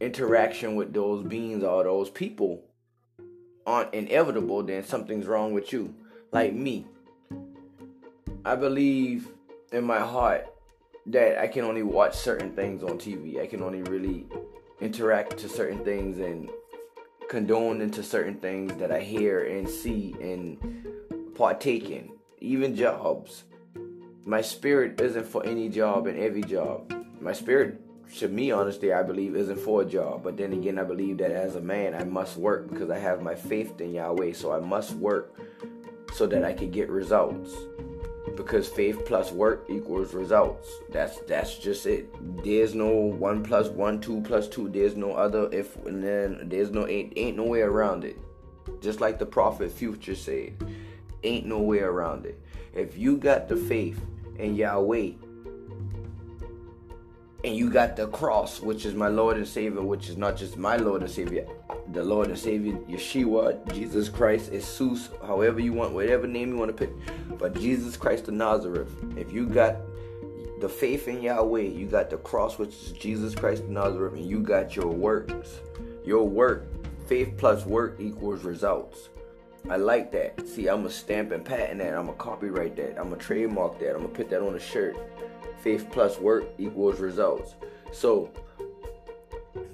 interaction 0.01 0.77
with 0.77 0.93
those 0.93 1.25
beings 1.25 1.63
or 1.63 1.85
those 1.85 2.11
people 2.11 2.65
aren't 3.67 3.95
inevitable, 3.95 4.63
then 4.63 4.83
something's 4.83 5.27
wrong 5.27 5.53
with 5.53 5.73
you. 5.73 5.95
Like 6.33 6.55
me, 6.55 6.87
I 8.45 8.57
believe 8.57 9.29
in 9.73 9.85
my 9.85 10.01
heart 10.01 10.47
that 11.07 11.39
I 11.39 11.47
can 11.47 11.65
only 11.65 11.83
watch 11.83 12.17
certain 12.17 12.55
things 12.55 12.83
on 12.83 12.99
TV. 12.99 13.41
I 13.41 13.47
can 13.47 13.63
only 13.63 13.83
really 13.83 14.27
interact 14.81 15.39
to 15.39 15.49
certain 15.49 15.85
things 15.85 16.19
and 16.19 16.51
condone 17.29 17.81
into 17.81 18.03
certain 18.03 18.37
things 18.37 18.75
that 18.79 18.91
I 18.91 19.01
hear 19.01 19.45
and 19.45 19.69
see 19.69 20.15
and 20.21 20.59
partake 21.35 21.91
in. 21.91 22.11
Even 22.39 22.75
jobs. 22.75 23.45
My 24.25 24.41
spirit 24.41 25.01
isn't 25.01 25.27
for 25.27 25.45
any 25.45 25.69
job 25.69 26.07
and 26.07 26.19
every 26.19 26.43
job. 26.43 26.93
My 27.21 27.33
spirit 27.33 27.81
to 28.19 28.29
me, 28.29 28.51
honestly, 28.51 28.93
I 28.93 29.03
believe 29.03 29.37
isn't 29.37 29.59
for 29.61 29.83
a 29.83 29.85
job. 29.85 30.23
But 30.23 30.37
then 30.37 30.53
again, 30.53 30.79
I 30.79 30.85
believe 30.85 31.19
that 31.19 31.31
as 31.31 31.57
a 31.57 31.61
man, 31.61 31.95
I 31.95 32.05
must 32.05 32.37
work 32.37 32.69
because 32.69 32.91
I 32.91 32.99
have 32.99 33.23
my 33.23 33.35
faith 33.35 33.81
in 33.81 33.93
Yahweh. 33.93 34.33
So 34.33 34.53
I 34.53 34.61
must 34.61 34.93
work 34.93 35.39
so 36.15 36.27
that 36.27 36.45
I 36.45 36.53
can 36.53 36.71
get 36.71 36.89
results. 36.89 37.55
Because 38.37 38.69
faith 38.69 39.05
plus 39.07 39.33
work 39.33 39.67
equals 39.69 40.15
results. 40.15 40.69
That's 40.91 41.19
that's 41.21 41.59
just 41.59 41.87
it. 41.87 42.09
There's 42.45 42.75
no 42.75 42.89
one 42.89 43.43
plus 43.43 43.69
one, 43.69 44.01
two 44.01 44.21
plus 44.23 44.49
two. 44.49 44.69
There's 44.69 44.97
no 44.97 45.13
other 45.13 45.49
if 45.53 45.77
and 45.85 46.03
then 46.03 46.49
there's 46.49 46.71
no 46.71 46.87
ain't 46.87 47.13
ain't 47.17 47.37
no 47.37 47.45
way 47.45 47.61
around 47.61 48.05
it. 48.05 48.17
Just 48.81 49.01
like 49.01 49.19
the 49.19 49.27
prophet 49.27 49.73
Future 49.73 50.15
said, 50.15 50.55
ain't 51.23 51.47
no 51.47 51.59
way 51.59 51.81
around 51.81 52.27
it. 52.27 52.39
If 52.73 52.97
you 52.97 53.17
got 53.17 53.49
the 53.49 53.57
faith 53.57 54.01
in 54.39 54.55
Yahweh 54.55 55.13
and 57.43 57.57
you 57.57 57.71
got 57.71 57.97
the 57.97 58.07
cross, 58.09 58.61
which 58.61 58.85
is 58.85 58.95
my 58.95 59.09
Lord 59.09 59.37
and 59.37 59.49
Savior, 59.49 59.81
which 59.81 60.09
is 60.09 60.17
not 60.17 60.37
just 60.37 60.59
my 60.59 60.77
Lord 60.77 61.03
and 61.03 61.11
Savior, 61.11 61.47
the 61.93 62.05
Lord 62.05 62.29
and 62.29 62.39
Savior, 62.39 62.75
Yeshua, 62.89 63.73
Jesus 63.73 64.09
Christ, 64.09 64.51
Jesus, 64.53 65.09
however 65.27 65.61
you 65.61 65.73
want, 65.73 65.93
whatever 65.93 66.27
name 66.27 66.51
you 66.51 66.57
want 66.57 66.77
to 66.77 66.87
pick. 66.87 66.95
But 67.39 67.59
Jesus 67.59 67.97
Christ 67.97 68.29
of 68.29 68.35
Nazareth, 68.35 68.91
if 69.17 69.33
you 69.33 69.47
got 69.47 69.77
the 70.61 70.69
faith 70.69 71.09
in 71.09 71.23
Yahweh, 71.23 71.63
you 71.63 71.87
got 71.87 72.11
the 72.11 72.19
cross, 72.19 72.59
which 72.59 72.75
is 72.75 72.93
Jesus 72.93 73.35
Christ 73.35 73.63
of 73.63 73.71
Nazareth, 73.71 74.15
and 74.15 74.25
you 74.25 74.41
got 74.41 74.77
your 74.77 74.89
works. 74.89 75.61
Your 76.05 76.29
work, 76.29 76.67
faith 77.07 77.35
plus 77.39 77.65
work 77.65 77.97
equals 77.99 78.45
results. 78.45 79.09
I 79.69 79.77
like 79.77 80.13
that. 80.13 80.47
See, 80.47 80.69
I'm 80.69 80.85
a 80.87 80.91
stamp 80.91 81.33
and 81.33 81.45
patent 81.45 81.81
that. 81.81 81.95
I'm 81.95 82.09
a 82.09 82.15
copyright 82.15 82.77
that. 82.77 82.99
I'm 82.99 83.13
a 83.13 83.17
trademark 83.17 83.79
that. 83.81 83.91
I'm 83.91 84.03
gonna 84.03 84.09
put 84.09 84.31
that 84.31 84.43
on 84.43 84.55
a 84.55 84.61
shirt 84.61 84.97
faith 85.63 85.87
plus 85.91 86.19
work 86.19 86.45
equals 86.59 87.01
results. 87.01 87.55
So 87.93 88.31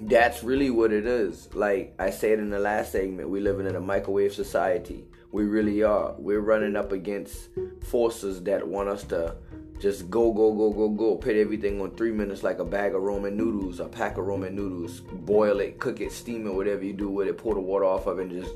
that's 0.01 0.43
really 0.43 0.69
what 0.69 0.91
it 0.91 1.05
is. 1.05 1.53
Like 1.53 1.93
I 1.99 2.09
said 2.09 2.39
in 2.39 2.49
the 2.49 2.59
last 2.59 2.91
segment, 2.91 3.29
we 3.29 3.39
living 3.39 3.67
in 3.67 3.75
a 3.75 3.81
microwave 3.81 4.33
society. 4.33 5.05
We 5.31 5.43
really 5.43 5.83
are. 5.83 6.15
We're 6.17 6.39
running 6.39 6.75
up 6.75 6.91
against 6.91 7.49
forces 7.89 8.41
that 8.43 8.67
want 8.67 8.89
us 8.89 9.03
to 9.05 9.35
just 9.79 10.09
go, 10.09 10.31
go, 10.31 10.51
go, 10.53 10.71
go, 10.71 10.89
go. 10.89 11.15
Put 11.15 11.35
everything 11.35 11.79
on 11.81 11.91
three 11.91 12.11
minutes 12.11 12.41
like 12.41 12.59
a 12.59 12.65
bag 12.65 12.95
of 12.95 13.01
Roman 13.01 13.37
noodles, 13.37 13.79
a 13.79 13.85
pack 13.85 14.17
of 14.17 14.25
Roman 14.25 14.55
noodles. 14.55 15.01
Boil 15.01 15.59
it, 15.59 15.79
cook 15.79 16.01
it, 16.01 16.11
steam 16.11 16.47
it, 16.47 16.53
whatever 16.53 16.83
you 16.83 16.93
do 16.93 17.09
with 17.09 17.27
it. 17.27 17.37
Pour 17.37 17.53
the 17.53 17.59
water 17.59 17.85
off 17.85 18.07
of 18.07 18.19
it 18.19 18.31
and 18.31 18.43
just 18.43 18.55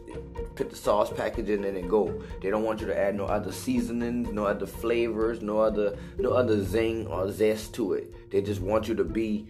put 0.55 0.69
the 0.69 0.75
sauce 0.75 1.11
package 1.11 1.49
in 1.49 1.63
and 1.63 1.89
go. 1.89 2.23
They 2.41 2.49
don't 2.49 2.63
want 2.63 2.81
you 2.81 2.87
to 2.87 2.97
add 2.97 3.15
no 3.15 3.25
other 3.25 3.51
seasonings, 3.51 4.29
no 4.31 4.45
other 4.45 4.65
flavors, 4.65 5.41
no 5.41 5.59
other 5.59 5.97
no 6.17 6.31
other 6.31 6.63
zing 6.63 7.07
or 7.07 7.31
zest 7.31 7.73
to 7.75 7.93
it. 7.93 8.31
They 8.31 8.41
just 8.41 8.61
want 8.61 8.87
you 8.87 8.95
to 8.95 9.03
be 9.03 9.47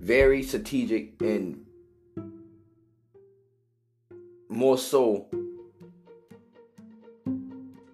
very 0.00 0.42
strategic 0.42 1.22
and 1.22 1.64
more 4.48 4.76
so 4.76 5.28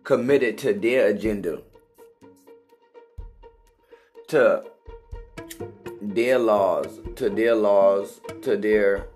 committed 0.03 0.57
to 0.57 0.73
their 0.73 1.09
agenda, 1.09 1.61
to 4.29 4.63
their 6.03 6.39
laws, 6.39 7.01
to 7.17 7.31
their 7.31 7.55
laws, 7.55 8.21
to 8.43 8.57
their 8.57 9.07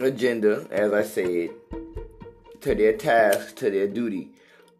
agenda, 0.00 0.66
as 0.70 0.92
I 0.92 1.02
said, 1.02 1.50
to 2.60 2.74
their 2.74 2.96
task, 2.96 3.56
to 3.56 3.70
their 3.70 3.86
duty. 3.86 4.30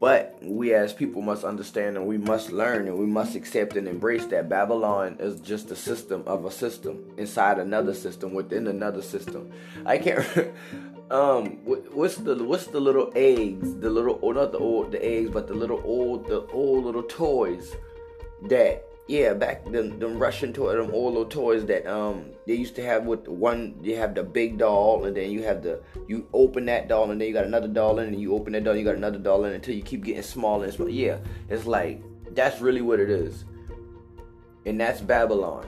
But 0.00 0.38
we 0.42 0.74
as 0.74 0.92
people 0.92 1.22
must 1.22 1.44
understand 1.44 1.96
and 1.96 2.06
we 2.06 2.18
must 2.18 2.52
learn 2.52 2.86
and 2.86 2.98
we 2.98 3.06
must 3.06 3.34
accept 3.34 3.76
and 3.76 3.88
embrace 3.88 4.26
that 4.26 4.48
Babylon 4.48 5.16
is 5.18 5.40
just 5.40 5.72
a 5.72 5.76
system 5.76 6.22
of 6.26 6.44
a 6.44 6.52
system 6.52 7.12
inside 7.16 7.58
another 7.58 7.94
system 7.94 8.32
within 8.32 8.68
another 8.68 9.02
system. 9.02 9.50
I 9.84 9.98
can't. 9.98 10.24
um, 11.10 11.58
what's 11.64 12.16
the 12.16 12.36
what's 12.44 12.66
the 12.66 12.78
little 12.78 13.12
eggs? 13.16 13.74
The 13.74 13.90
little, 13.90 14.20
or 14.22 14.34
not 14.34 14.52
the 14.52 14.58
old 14.58 14.92
the 14.92 15.04
eggs, 15.04 15.30
but 15.30 15.48
the 15.48 15.54
little 15.54 15.82
old 15.84 16.28
the 16.28 16.46
old 16.52 16.84
little 16.84 17.02
toys 17.02 17.74
that 18.42 18.84
yeah, 19.08 19.32
back 19.32 19.64
them 19.64 19.98
them 19.98 20.18
Russian 20.18 20.52
toy, 20.52 20.76
them 20.76 20.92
little 20.92 21.24
toys 21.24 21.64
that 21.66 21.86
um 21.86 22.26
they 22.46 22.54
used 22.54 22.76
to 22.76 22.84
have 22.84 23.06
with 23.06 23.26
one. 23.26 23.80
You 23.82 23.96
have 23.96 24.14
the 24.14 24.22
big 24.22 24.58
doll, 24.58 25.06
and 25.06 25.16
then 25.16 25.30
you 25.30 25.42
have 25.44 25.62
the 25.62 25.80
you 26.06 26.28
open 26.34 26.66
that 26.66 26.88
doll, 26.88 27.10
and 27.10 27.18
then 27.18 27.26
you 27.26 27.32
got 27.32 27.46
another 27.46 27.68
doll 27.68 28.00
in, 28.00 28.08
and 28.08 28.20
you 28.20 28.34
open 28.34 28.52
that 28.52 28.64
doll, 28.64 28.76
you 28.76 28.84
got 28.84 28.96
another 28.96 29.18
doll 29.18 29.46
in, 29.46 29.54
until 29.54 29.74
you 29.74 29.82
keep 29.82 30.04
getting 30.04 30.22
smaller 30.22 30.64
and 30.64 30.74
smaller. 30.74 30.90
Yeah, 30.90 31.18
it's 31.48 31.64
like 31.64 32.02
that's 32.32 32.60
really 32.60 32.82
what 32.82 33.00
it 33.00 33.08
is, 33.08 33.46
and 34.66 34.78
that's 34.78 35.00
Babylon. 35.00 35.66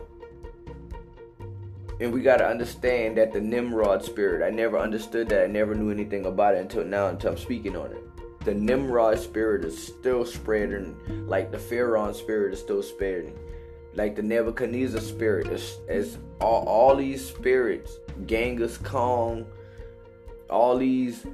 And 1.98 2.12
we 2.12 2.20
gotta 2.20 2.46
understand 2.46 3.16
that 3.16 3.32
the 3.32 3.40
Nimrod 3.40 4.04
spirit. 4.04 4.46
I 4.46 4.50
never 4.50 4.78
understood 4.78 5.30
that. 5.30 5.44
I 5.44 5.46
never 5.46 5.74
knew 5.74 5.90
anything 5.90 6.26
about 6.26 6.54
it 6.54 6.58
until 6.58 6.84
now, 6.84 7.08
until 7.08 7.32
I'm 7.32 7.38
speaking 7.38 7.74
on 7.74 7.92
it 7.92 8.09
the 8.44 8.54
Nimrod 8.54 9.18
spirit 9.18 9.64
is 9.64 9.86
still 9.86 10.24
spreading, 10.24 10.96
like 11.26 11.52
the 11.52 11.58
Pharaoh 11.58 12.12
spirit 12.12 12.54
is 12.54 12.60
still 12.60 12.82
spreading, 12.82 13.38
like 13.94 14.16
the 14.16 14.22
Nebuchadnezzar 14.22 15.00
spirit 15.00 15.48
is, 15.48 15.78
is 15.88 16.18
all, 16.40 16.64
all 16.66 16.96
these 16.96 17.26
spirits, 17.26 17.98
Genghis 18.26 18.78
Khan, 18.78 19.44
all 20.48 20.78
these 20.78 21.26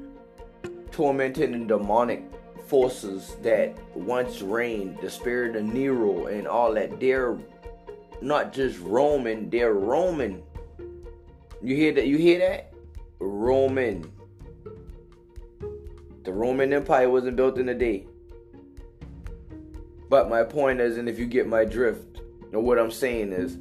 tormented 0.90 1.50
and 1.50 1.68
demonic 1.68 2.24
forces 2.66 3.36
that 3.42 3.76
once 3.94 4.42
reigned, 4.42 4.98
the 5.00 5.08
spirit 5.08 5.54
of 5.54 5.64
Nero 5.64 6.26
and 6.26 6.48
all 6.48 6.74
that, 6.74 6.98
they're 6.98 7.38
not 8.20 8.52
just 8.52 8.80
Roman, 8.80 9.48
they're 9.48 9.74
Roman. 9.74 10.42
You 11.62 11.76
hear 11.76 11.92
that? 11.92 12.06
You 12.06 12.18
hear 12.18 12.38
that? 12.40 12.72
Roman. 13.18 14.10
The 16.26 16.32
Roman 16.32 16.72
Empire 16.72 17.08
wasn't 17.08 17.36
built 17.36 17.56
in 17.56 17.68
a 17.68 17.74
day. 17.74 18.04
But 20.10 20.28
my 20.28 20.42
point 20.42 20.80
is, 20.80 20.96
and 20.96 21.08
if 21.08 21.20
you 21.20 21.26
get 21.26 21.46
my 21.46 21.64
drift, 21.64 22.20
or 22.52 22.60
what 22.60 22.80
I'm 22.80 22.90
saying 22.90 23.32
is, 23.32 23.56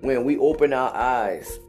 when 0.00 0.24
we 0.24 0.36
open 0.36 0.72
our 0.72 0.92
eyes 0.92 1.60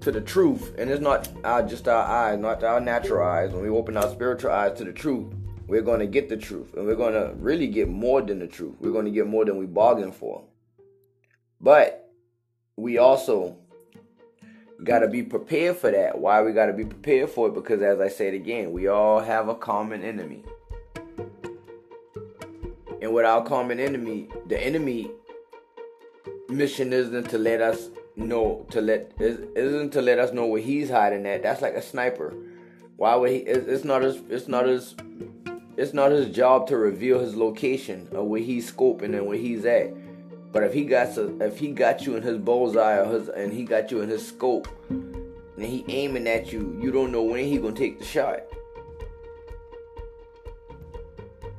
to 0.00 0.10
the 0.10 0.22
truth, 0.22 0.74
and 0.78 0.88
it's 0.88 1.02
not 1.02 1.28
our, 1.44 1.62
just 1.62 1.86
our 1.86 2.06
eyes, 2.06 2.38
not 2.38 2.64
our 2.64 2.80
natural 2.80 3.28
eyes, 3.28 3.52
when 3.52 3.62
we 3.62 3.68
open 3.68 3.98
our 3.98 4.08
spiritual 4.08 4.52
eyes 4.52 4.78
to 4.78 4.84
the 4.84 4.92
truth, 4.92 5.34
we're 5.66 5.82
going 5.82 6.00
to 6.00 6.06
get 6.06 6.30
the 6.30 6.36
truth. 6.38 6.72
And 6.72 6.86
we're 6.86 6.96
going 6.96 7.12
to 7.12 7.34
really 7.36 7.66
get 7.66 7.90
more 7.90 8.22
than 8.22 8.38
the 8.38 8.46
truth. 8.46 8.76
We're 8.80 8.92
going 8.92 9.04
to 9.04 9.10
get 9.10 9.26
more 9.26 9.44
than 9.44 9.58
we 9.58 9.66
bargained 9.66 10.14
for. 10.14 10.44
But 11.60 12.10
we 12.76 12.96
also 12.96 13.58
got 14.84 15.00
to 15.00 15.06
mm. 15.06 15.12
be 15.12 15.22
prepared 15.22 15.76
for 15.76 15.90
that. 15.90 16.18
Why 16.18 16.42
we 16.42 16.52
got 16.52 16.66
to 16.66 16.72
be 16.72 16.84
prepared 16.84 17.30
for 17.30 17.48
it? 17.48 17.54
Because 17.54 17.82
as 17.82 18.00
I 18.00 18.08
said 18.08 18.34
again, 18.34 18.72
we 18.72 18.88
all 18.88 19.20
have 19.20 19.48
a 19.48 19.54
common 19.54 20.02
enemy. 20.02 20.42
And 23.00 23.12
with 23.12 23.24
our 23.24 23.44
common 23.44 23.78
enemy, 23.78 24.28
the 24.46 24.58
enemy 24.58 25.10
mission 26.48 26.92
isn't 26.92 27.28
to 27.30 27.38
let 27.38 27.60
us 27.60 27.90
know 28.16 28.66
to 28.70 28.80
let 28.80 29.12
isn't 29.20 29.90
to 29.92 30.00
let 30.00 30.18
us 30.18 30.32
know 30.32 30.46
where 30.46 30.60
he's 30.60 30.90
hiding 30.90 31.26
at. 31.26 31.42
That's 31.42 31.62
like 31.62 31.74
a 31.74 31.82
sniper. 31.82 32.34
Why 32.96 33.14
would 33.14 33.30
he? 33.30 33.38
It's 33.38 33.84
not 33.84 34.02
his. 34.02 34.16
It's 34.28 34.48
not 34.48 34.66
his. 34.66 34.94
It's 35.76 35.92
not 35.92 36.10
his 36.10 36.34
job 36.34 36.66
to 36.68 36.78
reveal 36.78 37.18
his 37.18 37.36
location 37.36 38.08
or 38.12 38.24
where 38.24 38.40
he's 38.40 38.72
scoping 38.72 39.14
and 39.16 39.26
where 39.26 39.36
he's 39.36 39.66
at. 39.66 39.92
But 40.56 40.62
if 40.62 40.72
he 40.72 40.86
got 40.86 41.18
if 41.18 41.58
he 41.58 41.68
got 41.68 42.06
you 42.06 42.16
in 42.16 42.22
his 42.22 42.38
bullseye 42.38 42.96
or 42.96 43.04
his, 43.12 43.28
and 43.28 43.52
he 43.52 43.62
got 43.62 43.90
you 43.90 44.00
in 44.00 44.08
his 44.08 44.26
scope 44.26 44.66
and 44.88 45.62
he 45.62 45.84
aiming 45.88 46.26
at 46.26 46.50
you, 46.50 46.80
you 46.80 46.90
don't 46.90 47.12
know 47.12 47.22
when 47.24 47.44
he 47.44 47.58
gonna 47.58 47.76
take 47.76 47.98
the 47.98 48.06
shot. 48.06 48.40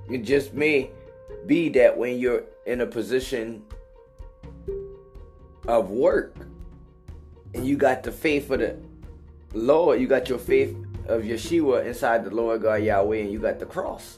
It 0.10 0.24
just 0.24 0.56
may 0.56 0.89
be 1.46 1.70
that 1.70 1.96
when 1.96 2.18
you're 2.18 2.46
in 2.66 2.82
a 2.82 2.88
position 2.88 3.62
of 5.68 5.92
work 5.92 6.36
and 7.54 7.68
you 7.68 7.77
got 7.77 8.01
the 8.01 8.12
faith 8.12 8.50
of 8.50 8.62
the 8.62 8.80
Lord, 9.54 10.01
you 10.01 10.08
got 10.08 10.27
your 10.27 10.39
faith 10.39 10.75
of 11.06 11.22
Yeshua 11.22 11.86
inside 11.86 12.25
the 12.25 12.32
Lord 12.32 12.63
God 12.63 12.82
Yahweh, 12.82 13.18
and 13.18 13.32
you 13.32 13.38
got 13.38 13.60
the 13.60 13.68
cross. 13.68 14.18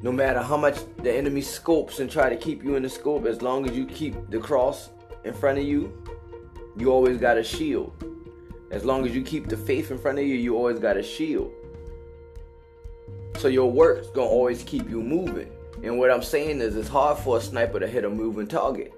No 0.00 0.12
matter 0.12 0.40
how 0.40 0.56
much 0.56 0.78
the 0.98 1.12
enemy 1.12 1.40
scopes 1.40 1.98
and 1.98 2.08
try 2.08 2.28
to 2.28 2.36
keep 2.36 2.62
you 2.62 2.76
in 2.76 2.84
the 2.84 2.88
scope, 2.88 3.26
as 3.26 3.42
long 3.42 3.68
as 3.68 3.76
you 3.76 3.84
keep 3.84 4.30
the 4.30 4.38
cross 4.38 4.90
in 5.24 5.34
front 5.34 5.58
of 5.58 5.64
you, 5.64 5.92
you 6.76 6.92
always 6.92 7.18
got 7.18 7.36
a 7.36 7.42
shield. 7.42 7.92
As 8.70 8.84
long 8.84 9.04
as 9.04 9.14
you 9.14 9.22
keep 9.22 9.48
the 9.48 9.56
faith 9.56 9.90
in 9.90 9.98
front 9.98 10.18
of 10.18 10.24
you, 10.24 10.34
you 10.34 10.56
always 10.56 10.78
got 10.78 10.96
a 10.96 11.02
shield. 11.02 11.52
So 13.38 13.48
your 13.48 13.70
work's 13.70 14.08
gonna 14.10 14.28
always 14.28 14.62
keep 14.62 14.88
you 14.88 15.02
moving. 15.02 15.50
And 15.82 15.98
what 15.98 16.10
I'm 16.10 16.22
saying 16.22 16.60
is, 16.60 16.76
it's 16.76 16.88
hard 16.88 17.18
for 17.18 17.38
a 17.38 17.40
sniper 17.40 17.80
to 17.80 17.86
hit 17.86 18.04
a 18.04 18.10
moving 18.10 18.46
target. 18.46 18.92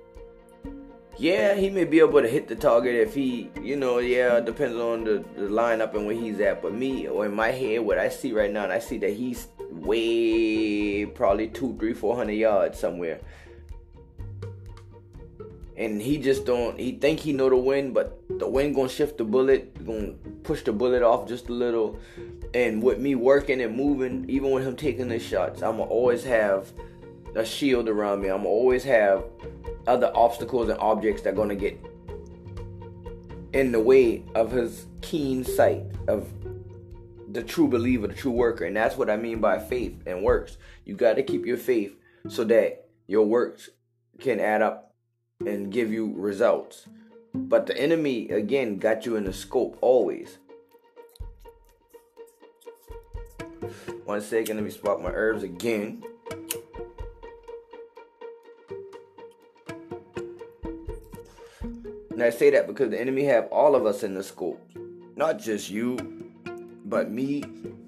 Yeah, 1.19 1.54
he 1.54 1.69
may 1.69 1.85
be 1.85 2.00
able 2.00 2.23
to 2.23 2.28
hit 2.28 2.49
the 2.49 2.57
target 2.57 2.95
if 2.95 3.14
he, 3.14 3.50
you 3.61 3.76
know, 3.76 3.99
yeah, 3.99 4.40
depends 4.40 4.76
on 4.76 5.04
the, 5.04 5.25
the 5.37 5.49
lineup 5.49 5.95
and 5.95 6.07
where 6.07 6.14
he's 6.14 6.40
at. 6.40 6.62
But 6.62 6.75
me, 6.75 7.09
or 7.09 7.26
in 7.26 7.35
my 7.35 7.49
head, 7.49 7.80
what 7.80 7.99
I 7.99 8.09
see 8.09 8.33
right 8.33 8.50
now, 8.50 8.64
and 8.64 8.73
I 8.73 8.78
see 8.78 8.97
that 8.99 9.12
he's 9.12 9.49
way 9.70 11.06
probably 11.06 11.48
two, 11.48 11.76
three, 11.78 11.94
four 11.94 12.16
hundred 12.16 12.34
yards 12.34 12.78
somewhere. 12.78 13.20
And 15.76 16.00
he 16.00 16.18
just 16.18 16.44
don't 16.44 16.78
he 16.78 16.92
think 16.92 17.20
he 17.20 17.32
know 17.32 17.48
the 17.48 17.56
wind, 17.56 17.94
but 17.94 18.20
the 18.28 18.48
wind 18.48 18.74
gonna 18.74 18.88
shift 18.88 19.18
the 19.18 19.24
bullet, 19.24 19.86
gonna 19.86 20.12
push 20.42 20.62
the 20.62 20.72
bullet 20.72 21.02
off 21.02 21.26
just 21.26 21.48
a 21.48 21.52
little. 21.52 21.98
And 22.52 22.82
with 22.82 22.98
me 22.98 23.14
working 23.14 23.60
and 23.62 23.76
moving, 23.76 24.28
even 24.28 24.50
with 24.50 24.66
him 24.66 24.76
taking 24.76 25.08
the 25.08 25.18
shots, 25.18 25.62
I'ma 25.62 25.84
always 25.84 26.24
have 26.24 26.72
a 27.34 27.44
shield 27.44 27.88
around 27.88 28.20
me. 28.20 28.28
I'ma 28.28 28.44
always 28.48 28.84
have 28.84 29.24
other 29.86 30.12
obstacles 30.14 30.68
and 30.68 30.78
objects 30.80 31.22
that 31.22 31.34
gonna 31.34 31.54
get 31.54 31.80
in 33.52 33.72
the 33.72 33.80
way 33.80 34.22
of 34.34 34.52
his 34.52 34.86
keen 35.00 35.44
sight 35.44 35.82
of 36.08 36.28
the 37.32 37.42
true 37.42 37.68
believer, 37.68 38.08
the 38.08 38.14
true 38.14 38.32
worker. 38.32 38.64
And 38.64 38.76
that's 38.76 38.96
what 38.96 39.10
I 39.10 39.16
mean 39.16 39.40
by 39.40 39.58
faith 39.58 40.02
and 40.06 40.22
works. 40.22 40.58
You 40.84 40.94
got 40.96 41.14
to 41.14 41.22
keep 41.22 41.46
your 41.46 41.56
faith 41.56 41.96
so 42.28 42.44
that 42.44 42.88
your 43.06 43.25
works 43.26 43.70
can 44.18 44.40
add 44.40 44.62
up 44.62 44.94
and 45.46 45.72
give 45.72 45.92
you 45.92 46.12
results. 46.16 46.87
But 47.32 47.66
the 47.66 47.78
enemy, 47.78 48.28
again, 48.28 48.78
got 48.78 49.06
you 49.06 49.16
in 49.16 49.25
the 49.25 49.32
scope 49.32 49.78
always. 49.80 50.38
One 54.04 54.20
second, 54.20 54.56
let 54.56 54.64
me 54.64 54.70
spot 54.70 55.00
my 55.00 55.10
herbs 55.10 55.44
again. 55.44 56.02
And 62.10 62.22
I 62.22 62.30
say 62.30 62.50
that 62.50 62.66
because 62.66 62.90
the 62.90 63.00
enemy 63.00 63.25
have 63.25 63.46
all 63.46 63.76
of 63.76 63.87
us 63.87 64.02
in 64.02 64.14
the 64.14 64.22
scope. 64.22 64.60
Not 65.14 65.38
just 65.38 65.70
you, 65.70 66.19
but 66.90 67.11
me 67.11 67.44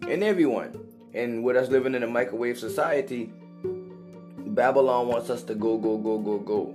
and 0.09 0.23
everyone. 0.23 0.89
And 1.13 1.45
with 1.45 1.57
us 1.57 1.69
living 1.69 1.95
in 1.95 2.05
a 2.05 2.07
microwave 2.07 2.59
society, 2.59 3.31
Babylon 3.65 5.09
wants 5.09 5.29
us 5.29 5.43
to 5.45 5.55
go, 5.55 5.77
go, 5.77 5.99
go, 5.99 6.19
go, 6.19 6.39
go. 6.39 6.75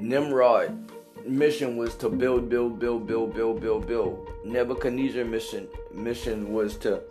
Nimrod 0.00 0.90
mission 1.24 1.76
was 1.76 1.94
to 1.96 2.08
build, 2.08 2.48
build, 2.48 2.78
build, 2.80 3.06
build, 3.06 3.34
build, 3.34 3.60
build, 3.60 3.86
build. 3.86 4.28
Nebuchadnezzar 4.44 5.24
mission 5.24 5.68
mission 5.92 6.52
was 6.52 6.76
to 6.78 7.02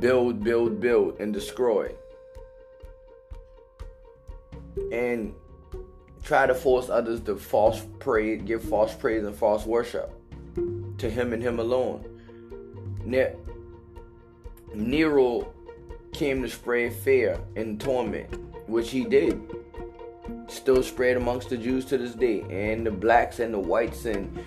build, 0.00 0.42
build, 0.42 0.80
build, 0.80 1.20
and 1.20 1.32
destroy. 1.32 1.92
And 4.90 5.34
try 6.24 6.46
to 6.46 6.54
force 6.54 6.88
others 6.88 7.20
to 7.22 7.36
false 7.36 7.84
praise, 7.98 8.42
give 8.44 8.62
false 8.62 8.94
praise 8.94 9.24
and 9.24 9.36
false 9.36 9.64
worship 9.66 10.12
to 10.98 11.10
him 11.10 11.32
and 11.32 11.42
him 11.42 11.60
alone. 11.60 12.15
Ne- 13.06 13.34
Nero 14.74 15.52
came 16.12 16.42
to 16.42 16.48
spread 16.48 16.92
fear 16.92 17.38
and 17.54 17.80
torment, 17.80 18.28
which 18.68 18.90
he 18.90 19.04
did. 19.04 19.40
still 20.48 20.82
spread 20.82 21.16
amongst 21.16 21.50
the 21.50 21.56
Jews 21.56 21.84
to 21.86 21.98
this 21.98 22.14
day, 22.14 22.40
and 22.50 22.86
the 22.86 22.90
blacks 22.90 23.38
and 23.38 23.54
the 23.54 23.58
whites, 23.58 24.04
and 24.06 24.38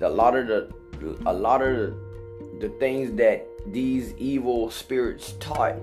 a 0.00 0.08
lot 0.08 0.36
of 0.36 0.46
the 0.48 0.72
a 1.26 1.32
lot 1.32 1.62
of 1.62 1.76
the, 1.76 2.58
the 2.60 2.68
things 2.80 3.12
that 3.16 3.46
these 3.66 4.14
evil 4.14 4.70
spirits 4.70 5.34
taught. 5.38 5.76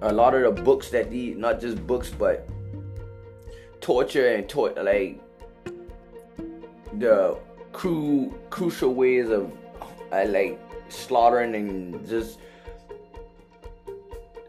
A 0.00 0.12
lot 0.12 0.34
of 0.34 0.42
the 0.42 0.62
books 0.62 0.90
that 0.90 1.10
these 1.10 1.36
not 1.36 1.60
just 1.60 1.86
books, 1.86 2.10
but 2.10 2.48
torture 3.80 4.28
and 4.34 4.48
torture 4.48 4.82
like 4.82 5.20
the 6.94 7.36
cruel 7.72 8.32
crucial 8.48 8.94
ways 8.94 9.28
of 9.28 9.52
uh, 10.12 10.24
like 10.28 10.58
slaughtering 10.88 11.54
and 11.54 12.08
just 12.08 12.38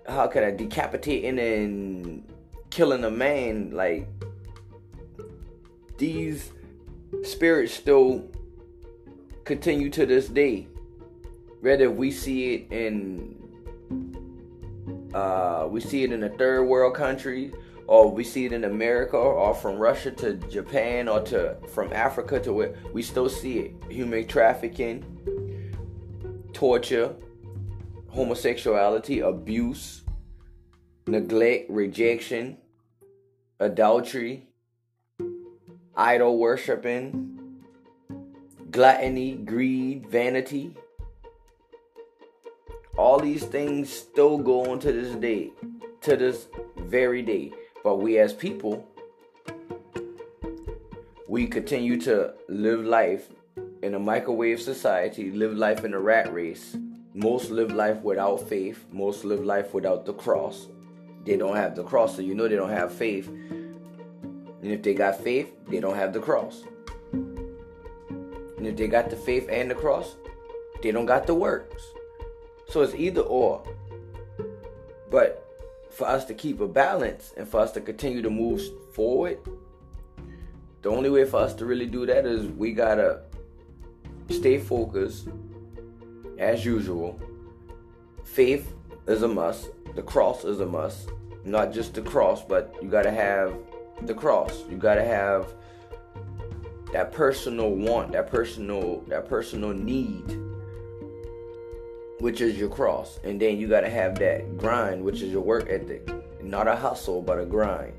how 0.08 0.28
can 0.28 0.44
I 0.44 0.52
decapitating 0.52 1.40
and 1.40 2.24
killing 2.70 3.04
a 3.04 3.12
man? 3.12 3.72
Like 3.72 4.08
these 5.98 6.52
spirits 7.24 7.74
still 7.74 8.26
continue 9.46 9.90
to 9.92 10.06
this 10.06 10.28
day. 10.28 10.68
Whether 11.62 11.92
we 11.92 12.12
see 12.12 12.54
it 12.54 12.72
in 12.72 13.36
uh, 15.14 15.68
we 15.70 15.82
see 15.82 16.04
it 16.04 16.12
in 16.12 16.24
a 16.24 16.30
third 16.30 16.64
world 16.64 16.96
country 16.96 17.52
or 17.88 18.12
we 18.12 18.24
see 18.24 18.46
it 18.46 18.54
in 18.54 18.66
America 18.66 19.18
or 19.18 19.56
from 19.56 19.78
Russia 19.78 20.12
to 20.12 20.36
Japan 20.36 21.08
or 21.08 21.22
to 21.22 21.58
from 21.74 21.92
Africa 21.92 22.40
to 22.40 22.54
where 22.54 22.76
we 22.94 23.02
still 23.02 23.28
see 23.28 23.60
it. 23.60 23.74
Human 23.90 24.28
trafficking 24.28 25.04
torture 26.60 27.16
homosexuality 28.10 29.22
abuse 29.22 30.02
neglect, 31.08 31.70
rejection, 31.70 32.58
adultery, 33.62 34.50
idol 35.96 36.38
worshiping, 36.38 37.62
gluttony, 38.72 39.36
greed, 39.36 40.06
vanity. 40.10 40.76
All 42.98 43.22
these 43.22 43.46
things 43.46 43.90
still 43.90 44.38
go 44.38 44.70
on 44.70 44.80
to 44.82 44.92
this 44.92 45.16
day, 45.16 45.52
to 46.02 46.18
this 46.18 46.50
very 46.76 47.22
day. 47.22 47.54
But 47.86 48.02
we 48.02 48.20
as 48.20 48.34
people, 48.34 48.86
we 51.26 51.48
continue 51.48 52.02
to 52.02 52.34
live 52.50 52.84
life 52.84 53.30
in 53.82 53.94
a 53.96 54.00
microwave 54.00 54.62
society, 54.62 55.32
live 55.32 55.56
life 55.58 55.84
in 55.84 55.94
a 55.94 56.00
rat 56.00 56.34
race. 56.34 56.78
Most 57.14 57.50
live 57.50 57.72
life 57.72 58.02
without 58.02 58.48
faith, 58.48 58.86
most 58.92 59.26
live 59.26 59.44
life 59.44 59.74
without 59.74 60.06
the 60.06 60.14
cross 60.14 60.68
they 61.26 61.38
don't 61.38 61.56
have 61.56 61.76
the 61.76 61.84
cross. 61.84 62.16
So 62.16 62.22
you 62.22 62.34
know 62.34 62.48
they 62.48 62.56
don't 62.56 62.70
have 62.70 62.92
faith. 62.92 63.28
And 63.28 64.72
if 64.72 64.82
they 64.82 64.94
got 64.94 65.22
faith, 65.24 65.52
they 65.68 65.80
don't 65.80 65.96
have 65.96 66.14
the 66.14 66.20
cross. 66.20 66.64
And 67.12 68.68
if 68.68 68.76
they 68.78 68.88
got 68.88 69.10
the 69.10 69.16
faith 69.16 69.48
and 69.50 69.70
the 69.70 69.76
cross, 69.76 70.16
they 70.82 70.92
don't 70.92 71.06
got 71.06 71.28
the 71.28 71.36
works. 71.36 71.84
So 72.70 72.82
it's 72.82 72.94
either 72.96 73.22
or. 73.22 73.64
But 75.10 75.46
for 75.92 76.08
us 76.08 76.26
to 76.26 76.34
keep 76.34 76.60
a 76.62 76.68
balance 76.68 77.34
and 77.38 77.48
for 77.48 77.60
us 77.60 77.72
to 77.74 77.82
continue 77.82 78.22
to 78.22 78.30
move 78.30 78.62
forward, 78.94 79.38
the 80.82 80.90
only 80.90 81.10
way 81.10 81.26
for 81.26 81.38
us 81.38 81.54
to 81.56 81.66
really 81.66 81.88
do 81.88 82.06
that 82.06 82.26
is 82.26 82.48
we 82.48 82.74
gotta 82.74 83.22
stay 84.30 84.58
focused 84.58 85.28
as 86.38 86.66
usual. 86.66 87.20
Faith 88.24 88.74
is 89.08 89.24
a 89.24 89.28
must. 89.28 89.70
The 89.96 90.02
cross 90.02 90.46
is 90.46 90.60
a 90.60 90.66
must. 90.66 91.10
Not 91.46 91.74
just 91.74 91.94
the 91.94 92.02
cross, 92.02 92.44
but 92.44 92.76
you 92.82 92.90
got 92.90 93.04
to 93.04 93.12
have 93.12 93.56
the 94.04 94.14
cross. 94.14 94.64
You 94.70 94.78
got 94.78 94.96
to 94.96 95.04
have 95.04 95.54
that 96.94 97.12
personal 97.12 97.72
want, 97.72 98.12
that 98.14 98.30
personal 98.30 99.02
that 99.08 99.28
personal 99.28 99.74
need 99.74 100.40
which 102.20 102.42
is 102.42 102.58
your 102.58 102.70
cross. 102.70 103.20
And 103.24 103.40
then 103.40 103.58
you 103.58 103.68
got 103.68 103.82
to 103.82 103.90
have 103.90 104.20
that 104.20 104.58
grind, 104.58 105.04
which 105.04 105.22
is 105.22 105.32
your 105.32 105.42
work 105.42 105.68
ethic. 105.70 106.10
Not 106.44 106.68
a 106.68 106.76
hustle, 106.76 107.22
but 107.22 107.40
a 107.40 107.46
grind. 107.46 107.94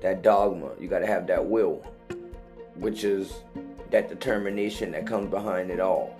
That 0.00 0.22
dogma. 0.22 0.70
You 0.80 0.88
got 0.88 1.00
to 1.00 1.06
have 1.06 1.26
that 1.28 1.44
will, 1.44 1.84
which 2.74 3.04
is 3.04 3.32
that 3.92 4.08
determination 4.08 4.92
that 4.92 5.06
comes 5.06 5.30
behind 5.30 5.70
it 5.70 5.78
all. 5.78 6.18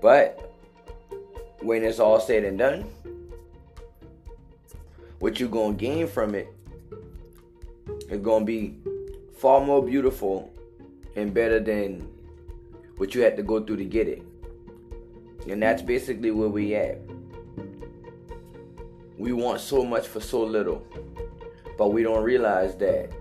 But 0.00 0.52
when 1.60 1.84
it's 1.84 2.00
all 2.00 2.18
said 2.18 2.42
and 2.44 2.58
done, 2.58 2.84
what 5.20 5.38
you're 5.38 5.48
going 5.48 5.76
to 5.76 5.80
gain 5.80 6.08
from 6.08 6.34
it 6.34 6.52
is 8.08 8.20
going 8.20 8.42
to 8.42 8.46
be 8.46 8.76
far 9.36 9.60
more 9.60 9.84
beautiful 9.84 10.52
and 11.14 11.32
better 11.32 11.60
than 11.60 12.08
what 12.96 13.14
you 13.14 13.22
had 13.22 13.36
to 13.36 13.42
go 13.42 13.62
through 13.62 13.76
to 13.76 13.84
get 13.84 14.08
it. 14.08 14.22
And 15.48 15.62
that's 15.62 15.82
basically 15.82 16.30
where 16.30 16.48
we 16.48 16.74
at. 16.74 16.98
We 19.18 19.32
want 19.32 19.60
so 19.60 19.84
much 19.84 20.08
for 20.08 20.20
so 20.20 20.42
little. 20.42 20.86
But 21.78 21.92
we 21.92 22.02
don't 22.02 22.24
realize 22.24 22.74
that 22.76 23.12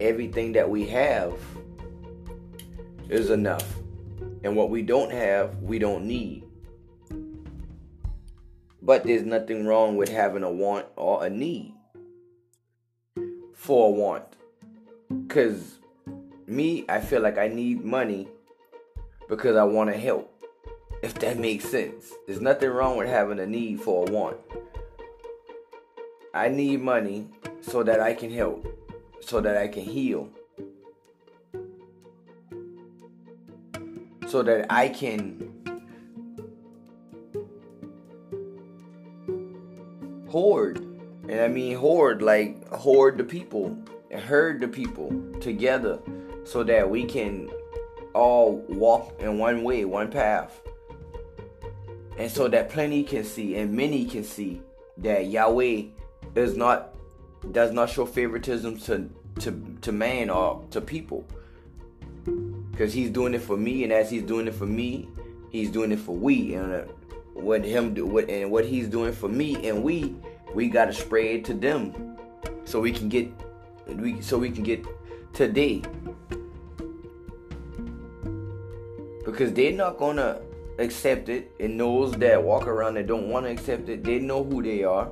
everything 0.00 0.52
that 0.52 0.68
we 0.68 0.86
have 0.86 1.34
is 3.08 3.30
enough. 3.30 3.66
And 4.42 4.56
what 4.56 4.70
we 4.70 4.82
don't 4.82 5.10
have, 5.10 5.56
we 5.62 5.78
don't 5.78 6.06
need. 6.06 6.44
But 8.82 9.04
there's 9.04 9.24
nothing 9.24 9.66
wrong 9.66 9.96
with 9.96 10.08
having 10.08 10.42
a 10.42 10.50
want 10.50 10.86
or 10.96 11.24
a 11.24 11.30
need 11.30 11.74
for 13.52 13.88
a 13.88 13.90
want. 13.90 14.24
Because 15.26 15.78
me, 16.46 16.84
I 16.88 17.00
feel 17.00 17.20
like 17.20 17.38
I 17.38 17.48
need 17.48 17.84
money 17.84 18.28
because 19.28 19.56
I 19.56 19.64
want 19.64 19.90
to 19.90 19.96
help. 19.96 20.32
If 21.02 21.14
that 21.14 21.38
makes 21.38 21.68
sense. 21.68 22.12
There's 22.26 22.40
nothing 22.40 22.70
wrong 22.70 22.96
with 22.96 23.08
having 23.08 23.38
a 23.38 23.46
need 23.46 23.80
for 23.80 24.06
a 24.08 24.10
want. 24.10 24.36
I 26.32 26.48
need 26.48 26.80
money 26.80 27.28
so 27.60 27.82
that 27.82 28.00
I 28.00 28.14
can 28.14 28.30
help, 28.30 28.66
so 29.20 29.40
that 29.40 29.56
I 29.56 29.68
can 29.68 29.84
heal, 29.84 30.28
so 34.28 34.42
that 34.42 34.66
I 34.70 34.88
can 34.88 35.46
hoard. 40.28 40.78
And 41.28 41.40
I 41.40 41.48
mean 41.48 41.76
hoard, 41.76 42.22
like 42.22 42.68
hoard 42.68 43.18
the 43.18 43.24
people 43.24 43.76
and 44.10 44.20
herd 44.20 44.60
the 44.60 44.68
people 44.68 45.10
together 45.40 45.98
so 46.44 46.62
that 46.62 46.88
we 46.88 47.04
can 47.04 47.50
all 48.14 48.56
walk 48.68 49.14
in 49.18 49.38
one 49.38 49.64
way, 49.64 49.84
one 49.84 50.10
path. 50.10 50.60
And 52.18 52.30
so 52.30 52.48
that 52.48 52.70
plenty 52.70 53.02
can 53.02 53.24
see 53.24 53.56
and 53.56 53.72
many 53.72 54.04
can 54.04 54.24
see 54.24 54.60
that 54.98 55.26
Yahweh 55.26 55.84
is 56.34 56.56
not 56.56 56.94
does 57.52 57.72
not 57.72 57.90
show 57.90 58.06
favoritism 58.06 58.78
to 58.80 59.08
to 59.40 59.76
to 59.82 59.92
man 59.92 60.30
or 60.30 60.64
to 60.70 60.80
people. 60.80 61.26
Cuz 62.76 62.92
he's 62.92 63.10
doing 63.10 63.34
it 63.34 63.42
for 63.42 63.56
me 63.56 63.84
and 63.84 63.92
as 63.92 64.10
he's 64.10 64.22
doing 64.22 64.46
it 64.46 64.54
for 64.54 64.66
me, 64.66 65.08
he's 65.50 65.70
doing 65.70 65.92
it 65.92 65.98
for 65.98 66.16
we. 66.16 66.54
And 66.54 66.72
uh, 66.72 66.82
what 67.34 67.64
him 67.64 67.94
do 67.94 68.06
what 68.06 68.28
and 68.28 68.50
what 68.50 68.64
he's 68.64 68.88
doing 68.88 69.12
for 69.12 69.28
me 69.28 69.68
and 69.68 69.82
we 69.82 70.14
we 70.54 70.68
gotta 70.68 70.92
it 71.18 71.44
to 71.44 71.54
them. 71.54 72.16
So 72.64 72.80
we 72.80 72.92
can 72.92 73.08
get 73.08 73.30
we 73.86 74.20
so 74.20 74.38
we 74.38 74.50
can 74.50 74.62
get 74.62 74.84
today. 75.32 75.82
Because 79.24 79.52
they're 79.52 79.72
not 79.72 79.98
gonna 79.98 80.40
accept 80.78 81.28
it 81.28 81.52
and 81.58 81.80
those 81.80 82.12
that 82.12 82.42
walk 82.42 82.66
around 82.66 82.94
that 82.94 83.06
don't 83.06 83.28
want 83.28 83.46
to 83.46 83.50
accept 83.50 83.88
it. 83.88 84.04
They 84.04 84.18
know 84.18 84.44
who 84.44 84.62
they 84.62 84.84
are 84.84 85.10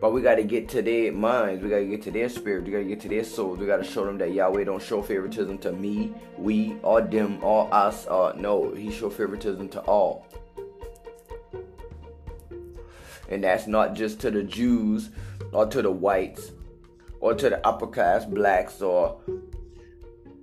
but 0.00 0.12
we 0.12 0.22
got 0.22 0.36
to 0.36 0.44
get 0.44 0.68
to 0.70 0.82
their 0.82 1.12
minds. 1.12 1.62
We 1.62 1.70
got 1.70 1.78
to 1.78 1.86
get 1.86 2.02
to 2.02 2.10
their 2.10 2.28
spirit. 2.28 2.64
We 2.64 2.70
got 2.70 2.78
to 2.78 2.84
get 2.84 3.00
to 3.00 3.08
their 3.08 3.24
souls. 3.24 3.58
We 3.58 3.66
got 3.66 3.78
to 3.78 3.84
show 3.84 4.04
them 4.04 4.18
that 4.18 4.32
Yahweh 4.32 4.64
don't 4.64 4.82
show 4.82 5.02
favoritism 5.02 5.58
to 5.58 5.72
me, 5.72 6.14
we, 6.36 6.76
or 6.82 7.00
them, 7.00 7.42
or 7.42 7.72
us. 7.74 8.06
Or 8.06 8.32
no, 8.34 8.72
He 8.74 8.92
show 8.92 9.10
favoritism 9.10 9.68
to 9.70 9.80
all. 9.80 10.26
And 13.28 13.44
that's 13.44 13.66
not 13.66 13.94
just 13.94 14.20
to 14.20 14.30
the 14.30 14.42
Jews 14.42 15.10
or 15.52 15.66
to 15.66 15.82
the 15.82 15.90
whites 15.90 16.52
or 17.20 17.34
to 17.34 17.50
the 17.50 17.66
upper 17.66 17.86
class 17.86 18.24
blacks 18.24 18.80
or 18.80 19.20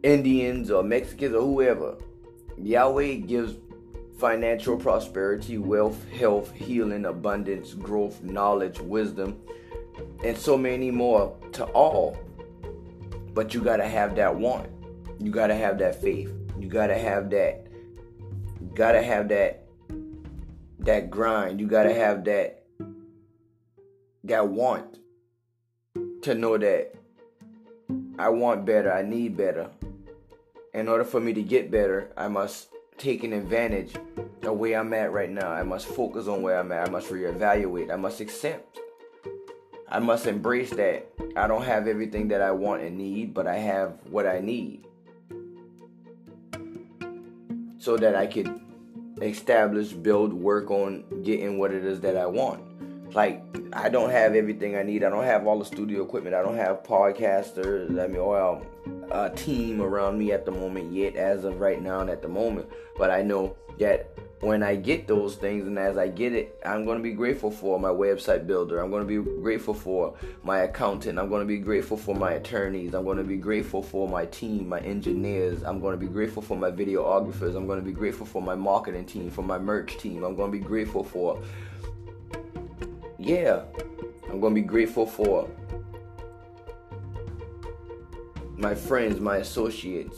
Indians 0.03 0.69
or 0.69 0.83
Mexicans 0.83 1.33
or 1.33 1.41
whoever. 1.41 1.95
Yahweh 2.57 3.15
gives 3.15 3.55
financial 4.17 4.78
prosperity, 4.78 5.58
wealth, 5.58 6.10
health, 6.10 6.51
healing, 6.51 7.06
abundance, 7.06 7.73
growth, 7.73 8.23
knowledge, 8.23 8.80
wisdom, 8.80 9.39
and 10.23 10.38
so 10.38 10.58
many 10.58 10.91
more 10.91 11.36
to 11.54 11.65
all. 11.65 12.17
But 13.34 13.54
you 13.54 13.62
got 13.62 13.78
to 13.78 13.88
have 13.88 14.15
that 14.15 14.36
want. 14.36 14.69
You 15.19 15.32
got 15.32 15.47
to 15.47 15.56
have 15.56 15.78
that 15.80 16.01
faith. 16.01 16.32
You 16.58 16.69
got 16.69 16.88
to 16.88 16.97
have 16.97 17.30
that 17.32 17.65
you 18.62 18.71
got 18.73 18.93
to 18.93 19.01
have 19.04 19.30
that 19.30 19.67
that 20.80 21.10
grind. 21.10 21.60
You 21.60 21.67
got 21.67 21.84
to 21.84 21.93
have 21.93 22.23
that 22.25 22.63
that 24.23 24.47
want 24.47 24.97
to 26.23 26.34
know 26.34 26.58
that 26.58 26.95
I 28.17 28.30
want 28.30 28.65
better, 28.65 28.91
I 28.91 29.01
need 29.04 29.38
better. 29.38 29.69
In 30.73 30.88
order 30.88 31.04
for 31.04 31.19
me 31.19 31.34
to 31.34 31.43
get 31.43 31.69
better, 31.69 32.12
I 32.17 32.28
must 32.28 32.69
take 32.97 33.23
an 33.23 33.34
advantage 33.34 33.95
of 34.43 34.58
where 34.58 34.79
I'm 34.79 34.93
at 34.93 35.12
right 35.12 35.29
now. 35.29 35.51
I 35.51 35.63
must 35.63 35.88
focus 35.88 36.27
on 36.27 36.41
where 36.41 36.60
I'm 36.60 36.71
at. 36.71 36.88
I 36.88 36.91
must 36.91 37.10
reevaluate. 37.10 37.91
I 37.91 37.95
must 37.95 38.21
accept. 38.21 38.79
I 39.88 39.99
must 39.99 40.25
embrace 40.25 40.71
that 40.71 41.08
I 41.36 41.47
don't 41.47 41.63
have 41.63 41.88
everything 41.88 42.29
that 42.29 42.41
I 42.41 42.51
want 42.51 42.81
and 42.81 42.97
need, 42.97 43.34
but 43.34 43.47
I 43.47 43.58
have 43.58 43.99
what 44.10 44.25
I 44.25 44.39
need. 44.39 44.86
So 47.77 47.97
that 47.97 48.15
I 48.15 48.25
could 48.25 48.60
establish, 49.21 49.89
build, 49.89 50.34
work 50.34 50.71
on 50.71 51.03
getting 51.23 51.60
what 51.60 51.71
it 51.71 51.86
is 51.86 52.01
that 52.01 52.17
I 52.17 52.25
want. 52.25 52.63
Like 53.15 53.41
I 53.71 53.88
don't 53.88 54.10
have 54.10 54.36
everything 54.36 54.75
I 54.75 54.84
need. 54.84 55.04
I 55.04 55.10
don't 55.10 55.23
have 55.23 55.47
all 55.47 55.58
the 55.58 55.65
studio 55.65 56.04
equipment. 56.04 56.36
I 56.36 56.41
don't 56.41 56.58
have 56.58 56.84
podcasters. 56.84 57.97
I 57.97 58.08
mean, 58.08 58.23
well, 58.23 58.62
a 59.10 59.30
team 59.30 59.82
around 59.82 60.19
me 60.19 60.34
at 60.34 60.45
the 60.45 60.51
moment 60.51 60.91
yet, 60.91 61.15
as 61.15 61.45
of 61.45 61.60
right 61.60 61.82
now 61.82 62.01
and 62.01 62.10
at 62.10 62.21
the 62.21 62.28
moment. 62.28 62.67
But 62.97 63.12
I 63.12 63.21
know 63.21 63.56
that 63.80 64.10
when 64.41 64.62
I 64.63 64.75
get 64.75 65.08
those 65.08 65.36
things 65.36 65.65
and 65.65 65.80
as 65.80 65.97
I 65.97 66.08
get 66.08 66.34
it, 66.34 66.60
I'm 66.65 66.86
going 66.86 66.97
to 66.97 67.04
be 67.04 67.13
grateful 67.13 67.49
for 67.49 67.80
my 67.80 67.89
website 67.89 68.45
builder. 68.45 68.80
I'm 68.80 68.91
going 68.91 69.08
to 69.08 69.23
be 69.23 69.30
grateful 69.41 69.73
for 69.73 70.13
my 70.43 70.60
accountant. 70.60 71.17
I'm 71.17 71.30
going 71.30 71.41
to 71.41 71.47
be 71.47 71.58
grateful 71.58 71.97
for 71.97 72.15
my 72.15 72.34
attorneys. 72.34 72.93
I'm 72.93 73.06
going 73.06 73.17
to 73.17 73.23
be 73.23 73.38
grateful 73.38 73.82
for 73.82 74.08
my 74.08 74.25
team, 74.25 74.69
my 74.69 74.80
engineers. 74.82 75.63
I'm 75.63 75.80
going 75.80 75.93
to 75.93 75.97
be 75.97 76.12
grateful 76.12 76.41
for 76.43 76.58
my 76.58 76.69
videographers. 76.69 77.56
I'm 77.56 77.65
going 77.65 77.80
to 77.80 77.86
be 77.86 77.93
grateful 77.93 78.25
for 78.25 78.41
my 78.41 78.56
marketing 78.56 79.06
team, 79.06 79.32
for 79.32 79.41
my 79.41 79.58
merch 79.58 79.97
team. 79.97 80.23
I'm 80.23 80.36
going 80.36 80.51
to 80.51 80.58
be 80.58 80.63
grateful 80.63 81.04
for, 81.04 81.41
yeah, 83.25 83.63
I'm 84.29 84.39
to 84.55 84.61
be 84.61 84.67
grateful 84.67 85.05
for 85.05 85.49
my 88.57 88.73
friends, 88.73 89.19
my 89.19 89.38
associates, 89.38 90.17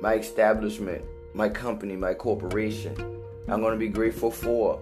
my 0.00 0.14
establishment 0.14 1.04
my 1.34 1.48
company, 1.48 1.96
my 1.96 2.14
corporation. 2.14 2.94
I'm 3.48 3.60
to 3.72 3.78
be 3.78 3.88
grateful 3.88 4.30
for 4.30 4.80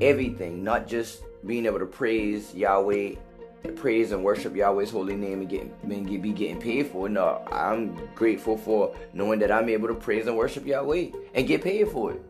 everything, 0.00 0.62
not 0.62 0.86
just 0.86 1.22
being 1.46 1.64
able 1.66 1.78
to 1.78 1.86
praise 1.86 2.52
Yahweh, 2.54 3.14
praise 3.76 4.12
and 4.12 4.22
worship 4.22 4.54
Yahweh's 4.54 4.90
holy 4.90 5.14
name 5.14 5.40
and, 5.40 5.48
get, 5.48 6.20
be 6.22 6.32
getting 6.32 6.60
paid 6.60 6.88
for 6.88 7.06
it. 7.06 7.10
No, 7.10 7.42
I'm 7.50 7.98
grateful 8.14 8.58
for 8.58 8.94
knowing 9.14 9.38
that 9.38 9.50
I'm 9.50 9.68
able 9.68 9.88
to 9.88 9.94
praise 9.94 10.26
and 10.26 10.36
worship 10.36 10.66
Yahweh 10.66 11.10
and 11.34 11.46
get 11.46 11.62
paid 11.62 11.88
for 11.88 12.12
it. 12.12 12.22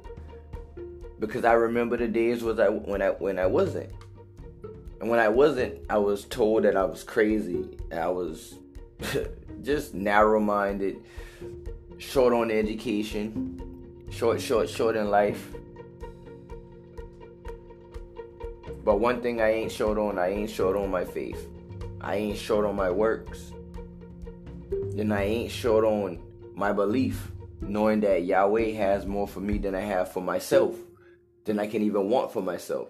Because 1.27 1.45
I 1.45 1.53
remember 1.53 1.97
the 1.97 2.09
days 2.09 2.43
was 2.43 2.59
I 2.59 2.69
when 2.69 3.03
I 3.03 3.11
when 3.11 3.39
I 3.39 3.47
wasn't. 3.47 3.91
And 5.01 5.11
when 5.11 5.21
I 5.21 5.29
wasn't, 5.29 5.81
I 5.91 5.99
was 5.99 6.25
told 6.25 6.65
that 6.65 6.77
I 6.77 6.85
was 6.85 7.03
crazy. 7.03 7.79
I 7.93 8.09
was 8.09 8.55
just 9.63 9.95
narrow 9.95 10.41
minded 10.41 11.03
short 11.99 12.33
on 12.33 12.51
education, 12.51 13.61
short, 14.11 14.41
short, 14.41 14.69
short 14.69 14.97
in 14.97 15.11
life. 15.11 15.49
But 18.85 19.01
one 19.01 19.23
thing 19.23 19.41
I 19.41 19.51
ain't 19.53 19.73
short 19.73 19.99
on, 19.99 20.19
I 20.19 20.29
ain't 20.29 20.51
short 20.51 20.77
on 20.77 20.91
my 20.91 21.05
faith. 21.05 21.49
I 22.01 22.17
ain't 22.17 22.39
short 22.39 22.67
on 22.67 22.77
my 22.77 22.91
works. 22.91 23.53
And 24.99 25.13
I 25.13 25.23
ain't 25.23 25.51
short 25.51 25.85
on 25.85 26.23
my 26.55 26.73
belief, 26.73 27.31
knowing 27.61 28.01
that 28.01 28.25
Yahweh 28.25 28.73
has 28.73 29.07
more 29.07 29.27
for 29.27 29.41
me 29.41 29.59
than 29.59 29.75
I 29.75 29.81
have 29.81 30.13
for 30.13 30.21
myself, 30.21 30.77
than 31.45 31.59
I 31.59 31.67
can 31.67 31.83
even 31.83 32.09
want 32.09 32.33
for 32.33 32.43
myself. 32.43 32.89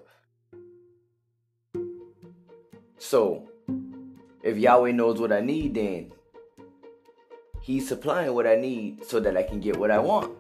So, 2.99 3.49
if 4.43 4.57
Yahweh 4.57 4.93
knows 4.93 5.21
what 5.21 5.33
I 5.33 5.41
need, 5.41 5.75
then 5.75 6.13
He's 7.61 7.89
supplying 7.89 8.35
what 8.35 8.47
I 8.47 8.57
need 8.57 9.05
so 9.07 9.21
that 9.21 9.37
I 9.37 9.43
can 9.43 9.59
get 9.59 9.79
what 9.79 9.91
I 9.91 9.99
want. 9.99 10.33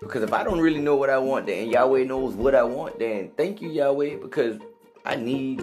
Because 0.00 0.22
if 0.22 0.32
I 0.32 0.42
don't 0.42 0.58
really 0.58 0.80
know 0.80 0.96
what 0.96 1.10
I 1.10 1.18
want, 1.18 1.46
then 1.46 1.68
Yahweh 1.68 2.04
knows 2.04 2.34
what 2.34 2.54
I 2.54 2.62
want, 2.62 2.98
then 2.98 3.30
thank 3.36 3.60
you, 3.60 3.68
Yahweh, 3.70 4.16
because 4.16 4.58
I 5.04 5.16
need 5.16 5.62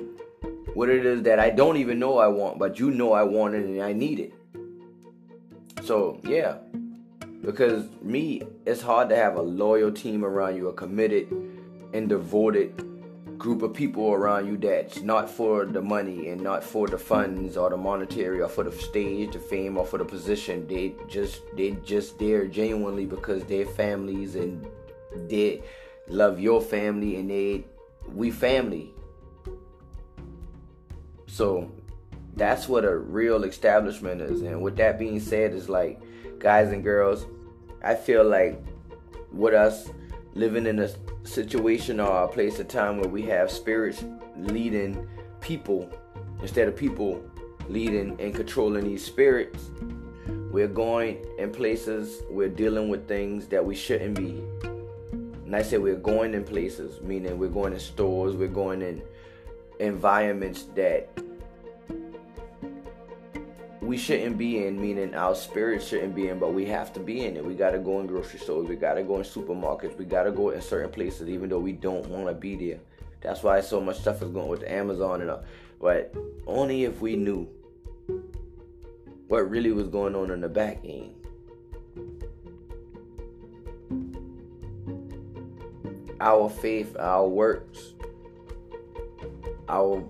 what 0.76 0.88
it 0.90 1.06
is 1.06 1.24
that 1.24 1.40
I 1.40 1.50
don't 1.50 1.78
even 1.78 2.00
know 2.00 2.20
I 2.20 2.28
want, 2.28 2.60
but 2.60 2.80
you 2.80 2.92
know 2.92 3.12
I 3.12 3.24
want 3.24 3.56
it 3.56 3.66
and 3.66 3.82
I 3.82 3.92
need 3.92 4.20
it. 4.20 4.34
So, 5.84 6.22
yeah. 6.24 6.58
Because 7.42 7.86
me, 8.02 8.44
it's 8.66 8.82
hard 8.82 9.10
to 9.10 9.16
have 9.16 9.36
a 9.36 9.42
loyal 9.42 9.92
team 9.92 10.24
around 10.24 10.58
you, 10.58 10.68
a 10.68 10.74
committed 10.74 11.28
and 11.94 12.10
devoted 12.10 12.86
group 13.40 13.62
of 13.62 13.74
people 13.74 14.12
around 14.12 14.46
you 14.46 14.58
that's 14.58 15.02
not 15.02 15.30
for 15.30 15.66
the 15.66 15.82
money 15.82 16.28
and 16.28 16.42
not 16.42 16.62
for 16.62 16.88
the 16.88 16.98
funds 16.98 17.56
or 17.56 17.70
the 17.70 17.78
monetary 17.78 18.42
or 18.42 18.50
for 18.50 18.66
the 18.66 18.72
stage, 18.72 19.32
the 19.32 19.40
fame 19.40 19.78
or 19.78 19.86
for 19.86 19.98
the 19.98 20.06
position. 20.06 20.68
They 20.68 20.94
just 21.08 21.42
they 21.56 21.72
just 21.86 22.20
there 22.20 22.48
genuinely 22.48 23.06
because 23.06 23.44
they're 23.46 23.66
families 23.66 24.36
and 24.36 24.68
they 25.30 25.64
love 26.08 26.40
your 26.40 26.62
family 26.62 27.16
and 27.16 27.30
they 27.30 27.66
we 28.14 28.30
family. 28.30 28.94
So 31.28 31.72
that's 32.36 32.68
what 32.68 32.84
a 32.84 32.96
real 32.98 33.44
establishment 33.46 34.22
is. 34.22 34.42
And 34.42 34.62
with 34.62 34.76
that 34.78 35.00
being 35.00 35.20
said, 35.20 35.54
is 35.54 35.70
like 35.70 36.02
guys 36.40 36.72
and 36.72 36.84
girls, 36.84 37.26
I 37.84 37.96
feel 37.96 38.26
like 38.26 38.62
with 39.32 39.54
us 39.54 39.90
living 40.34 40.66
in 40.68 40.80
a 40.80 40.90
situation 41.24 42.00
or 42.00 42.24
a 42.24 42.28
place 42.28 42.60
of 42.60 42.68
time 42.68 42.98
where 42.98 43.10
we 43.10 43.24
have 43.24 43.50
spirits 43.50 44.04
leading 44.38 45.08
people 45.42 45.90
instead 46.42 46.68
of 46.68 46.76
people 46.76 47.24
leading 47.68 48.20
and 48.20 48.34
controlling 48.34 48.84
these 48.84 49.04
spirits. 49.04 49.70
We're 50.52 50.68
going 50.68 51.24
in 51.38 51.52
places, 51.52 52.24
we're 52.30 52.50
dealing 52.50 52.90
with 52.90 53.08
things 53.08 53.48
that 53.48 53.64
we 53.64 53.76
shouldn't 53.76 54.16
be. 54.16 54.44
And 55.46 55.56
I 55.56 55.62
say 55.62 55.78
we're 55.78 55.96
going 55.96 56.34
in 56.34 56.44
places, 56.44 57.02
meaning 57.02 57.38
we're 57.38 57.50
going 57.50 57.74
in 57.74 57.80
stores, 57.80 58.36
we're 58.36 58.48
going 58.48 58.82
in 58.82 59.02
environments 59.80 60.64
that 60.76 61.10
we 63.90 63.98
shouldn't 63.98 64.38
be 64.38 64.68
in, 64.68 64.80
meaning 64.80 65.16
our 65.16 65.34
spirit 65.34 65.82
shouldn't 65.82 66.14
be 66.14 66.28
in, 66.28 66.38
but 66.38 66.54
we 66.54 66.64
have 66.64 66.94
to 66.94 67.00
be 67.00 67.26
in 67.26 67.36
it. 67.36 67.44
We 67.44 67.56
gotta 67.56 67.80
go 67.80 68.00
in 68.00 68.06
grocery 68.06 68.40
stores, 68.40 68.70
we 68.70 68.76
gotta 68.76 69.02
go 69.02 69.18
in 69.18 69.24
supermarkets, 69.24 69.98
we 69.98 70.06
gotta 70.06 70.30
go 70.30 70.52
in 70.52 70.62
certain 70.62 70.92
places, 70.92 71.28
even 71.28 71.50
though 71.50 71.58
we 71.58 71.72
don't 71.72 72.08
want 72.08 72.28
to 72.28 72.36
be 72.36 72.56
there. 72.56 72.80
That's 73.22 73.42
why 73.42 73.62
so 73.62 73.82
much 73.82 73.98
stuff 73.98 74.22
is 74.22 74.30
going 74.30 74.48
with 74.48 74.62
Amazon 74.62 75.22
and 75.22 75.32
all. 75.32 75.44
But 75.82 76.14
only 76.46 76.84
if 76.84 77.02
we 77.02 77.16
knew 77.16 77.50
what 79.28 79.50
really 79.50 79.72
was 79.72 79.88
going 79.88 80.16
on 80.16 80.30
in 80.30 80.42
the 80.42 80.50
back 80.50 80.82
end. 80.84 81.16
Our 86.22 86.48
faith, 86.48 86.96
our 86.96 87.28
works, 87.28 87.96
our 89.68 90.04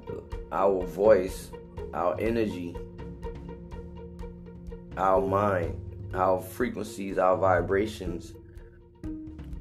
our 0.52 0.86
voice, 0.86 1.50
our 1.94 2.20
energy 2.20 2.76
our 5.00 5.22
mind, 5.22 5.80
our 6.14 6.42
frequencies, 6.42 7.18
our 7.18 7.38
vibrations, 7.38 8.34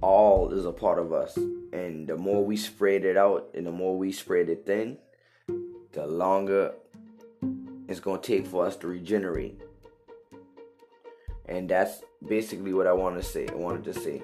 all 0.01 0.53
is 0.53 0.67
a 0.67 0.73
part 0.73 0.99
of 0.99 1.13
us. 1.13 1.37
And 1.73 2.09
the 2.09 2.17
more 2.17 2.45
we 2.45 2.57
spread 2.57 3.05
it 3.05 3.17
out 3.17 3.49
and 3.55 3.65
the 3.65 3.71
more 3.71 3.97
we 3.97 4.11
spread 4.11 4.49
it 4.49 4.67
thin, 4.67 4.99
the 5.93 6.07
longer 6.07 6.75
it's 7.87 8.01
going 8.01 8.21
to 8.21 8.27
take 8.27 8.47
for 8.47 8.67
us 8.67 8.77
to 8.79 8.89
regenerate. 8.89 9.61
And 11.47 11.71
that's 11.71 12.03
basically 12.27 12.75
what 12.75 12.89
I 12.89 12.93
want 12.93 13.17
to 13.17 13.23
say. 13.23 13.47
I 13.49 13.55
wanted 13.55 13.85
to 13.85 13.95
say. 13.95 14.23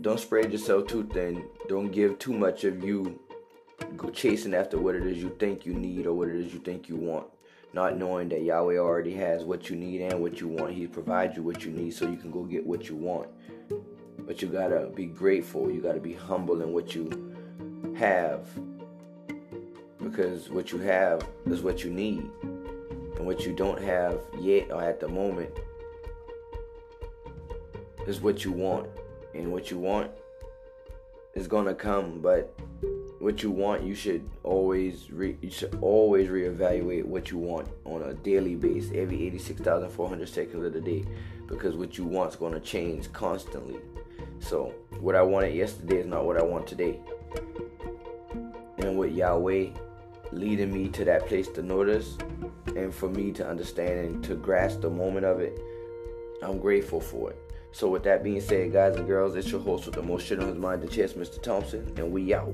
Don't 0.00 0.20
spread 0.20 0.52
yourself 0.52 0.86
too 0.86 1.08
thin. 1.12 1.48
Don't 1.68 1.90
give 1.90 2.18
too 2.18 2.32
much 2.32 2.64
of 2.64 2.84
you 2.84 3.18
go 3.96 4.08
chasing 4.10 4.54
after 4.54 4.78
what 4.78 4.94
it 4.94 5.04
is 5.04 5.18
you 5.18 5.34
think 5.38 5.66
you 5.66 5.74
need 5.74 6.06
or 6.06 6.14
what 6.14 6.28
it 6.28 6.36
is 6.36 6.52
you 6.54 6.60
think 6.60 6.88
you 6.88 6.96
want 6.96 7.26
not 7.74 7.96
knowing 7.96 8.28
that 8.28 8.42
Yahweh 8.42 8.76
already 8.76 9.14
has 9.14 9.44
what 9.44 9.70
you 9.70 9.76
need 9.76 10.02
and 10.02 10.20
what 10.20 10.40
you 10.40 10.48
want. 10.48 10.74
He 10.74 10.86
provides 10.86 11.36
you 11.36 11.42
what 11.42 11.64
you 11.64 11.70
need 11.70 11.94
so 11.94 12.08
you 12.08 12.16
can 12.16 12.30
go 12.30 12.44
get 12.44 12.66
what 12.66 12.88
you 12.88 12.96
want. 12.96 13.28
But 14.18 14.42
you 14.42 14.48
gotta 14.48 14.90
be 14.94 15.06
grateful. 15.06 15.70
You 15.70 15.80
gotta 15.80 16.00
be 16.00 16.12
humble 16.12 16.60
in 16.62 16.72
what 16.72 16.94
you 16.94 17.10
have. 17.96 18.46
Because 20.02 20.50
what 20.50 20.70
you 20.70 20.78
have 20.78 21.26
is 21.46 21.62
what 21.62 21.82
you 21.82 21.90
need. 21.90 22.28
And 22.42 23.26
what 23.26 23.46
you 23.46 23.54
don't 23.54 23.80
have 23.80 24.20
yet 24.38 24.70
or 24.70 24.82
at 24.82 25.00
the 25.00 25.08
moment 25.08 25.50
is 28.06 28.20
what 28.20 28.44
you 28.44 28.52
want. 28.52 28.88
And 29.34 29.50
what 29.50 29.70
you 29.70 29.78
want 29.78 30.10
is 31.34 31.48
gonna 31.48 31.74
come, 31.74 32.20
but 32.20 32.54
what 33.22 33.40
you 33.40 33.52
want, 33.52 33.84
you 33.84 33.94
should 33.94 34.28
always 34.42 35.08
re- 35.12 35.38
you 35.40 35.48
should 35.48 35.78
always 35.80 36.28
reevaluate 36.28 37.04
what 37.04 37.30
you 37.30 37.38
want 37.38 37.68
on 37.84 38.02
a 38.02 38.14
daily 38.14 38.56
basis, 38.56 38.90
every 38.96 39.24
86,400 39.28 40.28
seconds 40.28 40.64
of 40.64 40.72
the 40.72 40.80
day, 40.80 41.04
because 41.46 41.76
what 41.76 41.96
you 41.96 42.04
want 42.04 42.30
is 42.30 42.36
going 42.36 42.52
to 42.52 42.58
change 42.58 43.12
constantly. 43.12 43.78
So, 44.40 44.74
what 44.98 45.14
I 45.14 45.22
wanted 45.22 45.54
yesterday 45.54 45.98
is 45.98 46.06
not 46.06 46.26
what 46.26 46.36
I 46.36 46.42
want 46.42 46.66
today. 46.66 46.98
and 48.78 48.98
with 48.98 49.12
Yahweh 49.12 49.68
leading 50.32 50.72
me 50.72 50.88
to 50.88 51.04
that 51.04 51.28
place 51.28 51.46
to 51.46 51.62
notice 51.62 52.18
and 52.74 52.92
for 52.92 53.08
me 53.08 53.30
to 53.32 53.48
understand 53.48 54.00
and 54.00 54.24
to 54.24 54.34
grasp 54.34 54.80
the 54.80 54.90
moment 54.90 55.24
of 55.26 55.38
it, 55.38 55.56
I'm 56.42 56.58
grateful 56.58 57.00
for 57.00 57.30
it. 57.30 57.38
So 57.70 57.88
with 57.88 58.02
that 58.02 58.24
being 58.24 58.40
said, 58.40 58.72
guys 58.72 58.96
and 58.96 59.06
girls, 59.06 59.36
it's 59.36 59.52
your 59.52 59.60
host 59.60 59.86
with 59.86 59.94
the 59.94 60.02
most 60.02 60.26
shit 60.26 60.40
on 60.40 60.48
his 60.48 60.58
mind, 60.58 60.82
the 60.82 60.88
chest, 60.88 61.16
Mr. 61.16 61.40
Thompson, 61.40 61.94
and 61.96 62.10
we 62.10 62.34
out. 62.34 62.52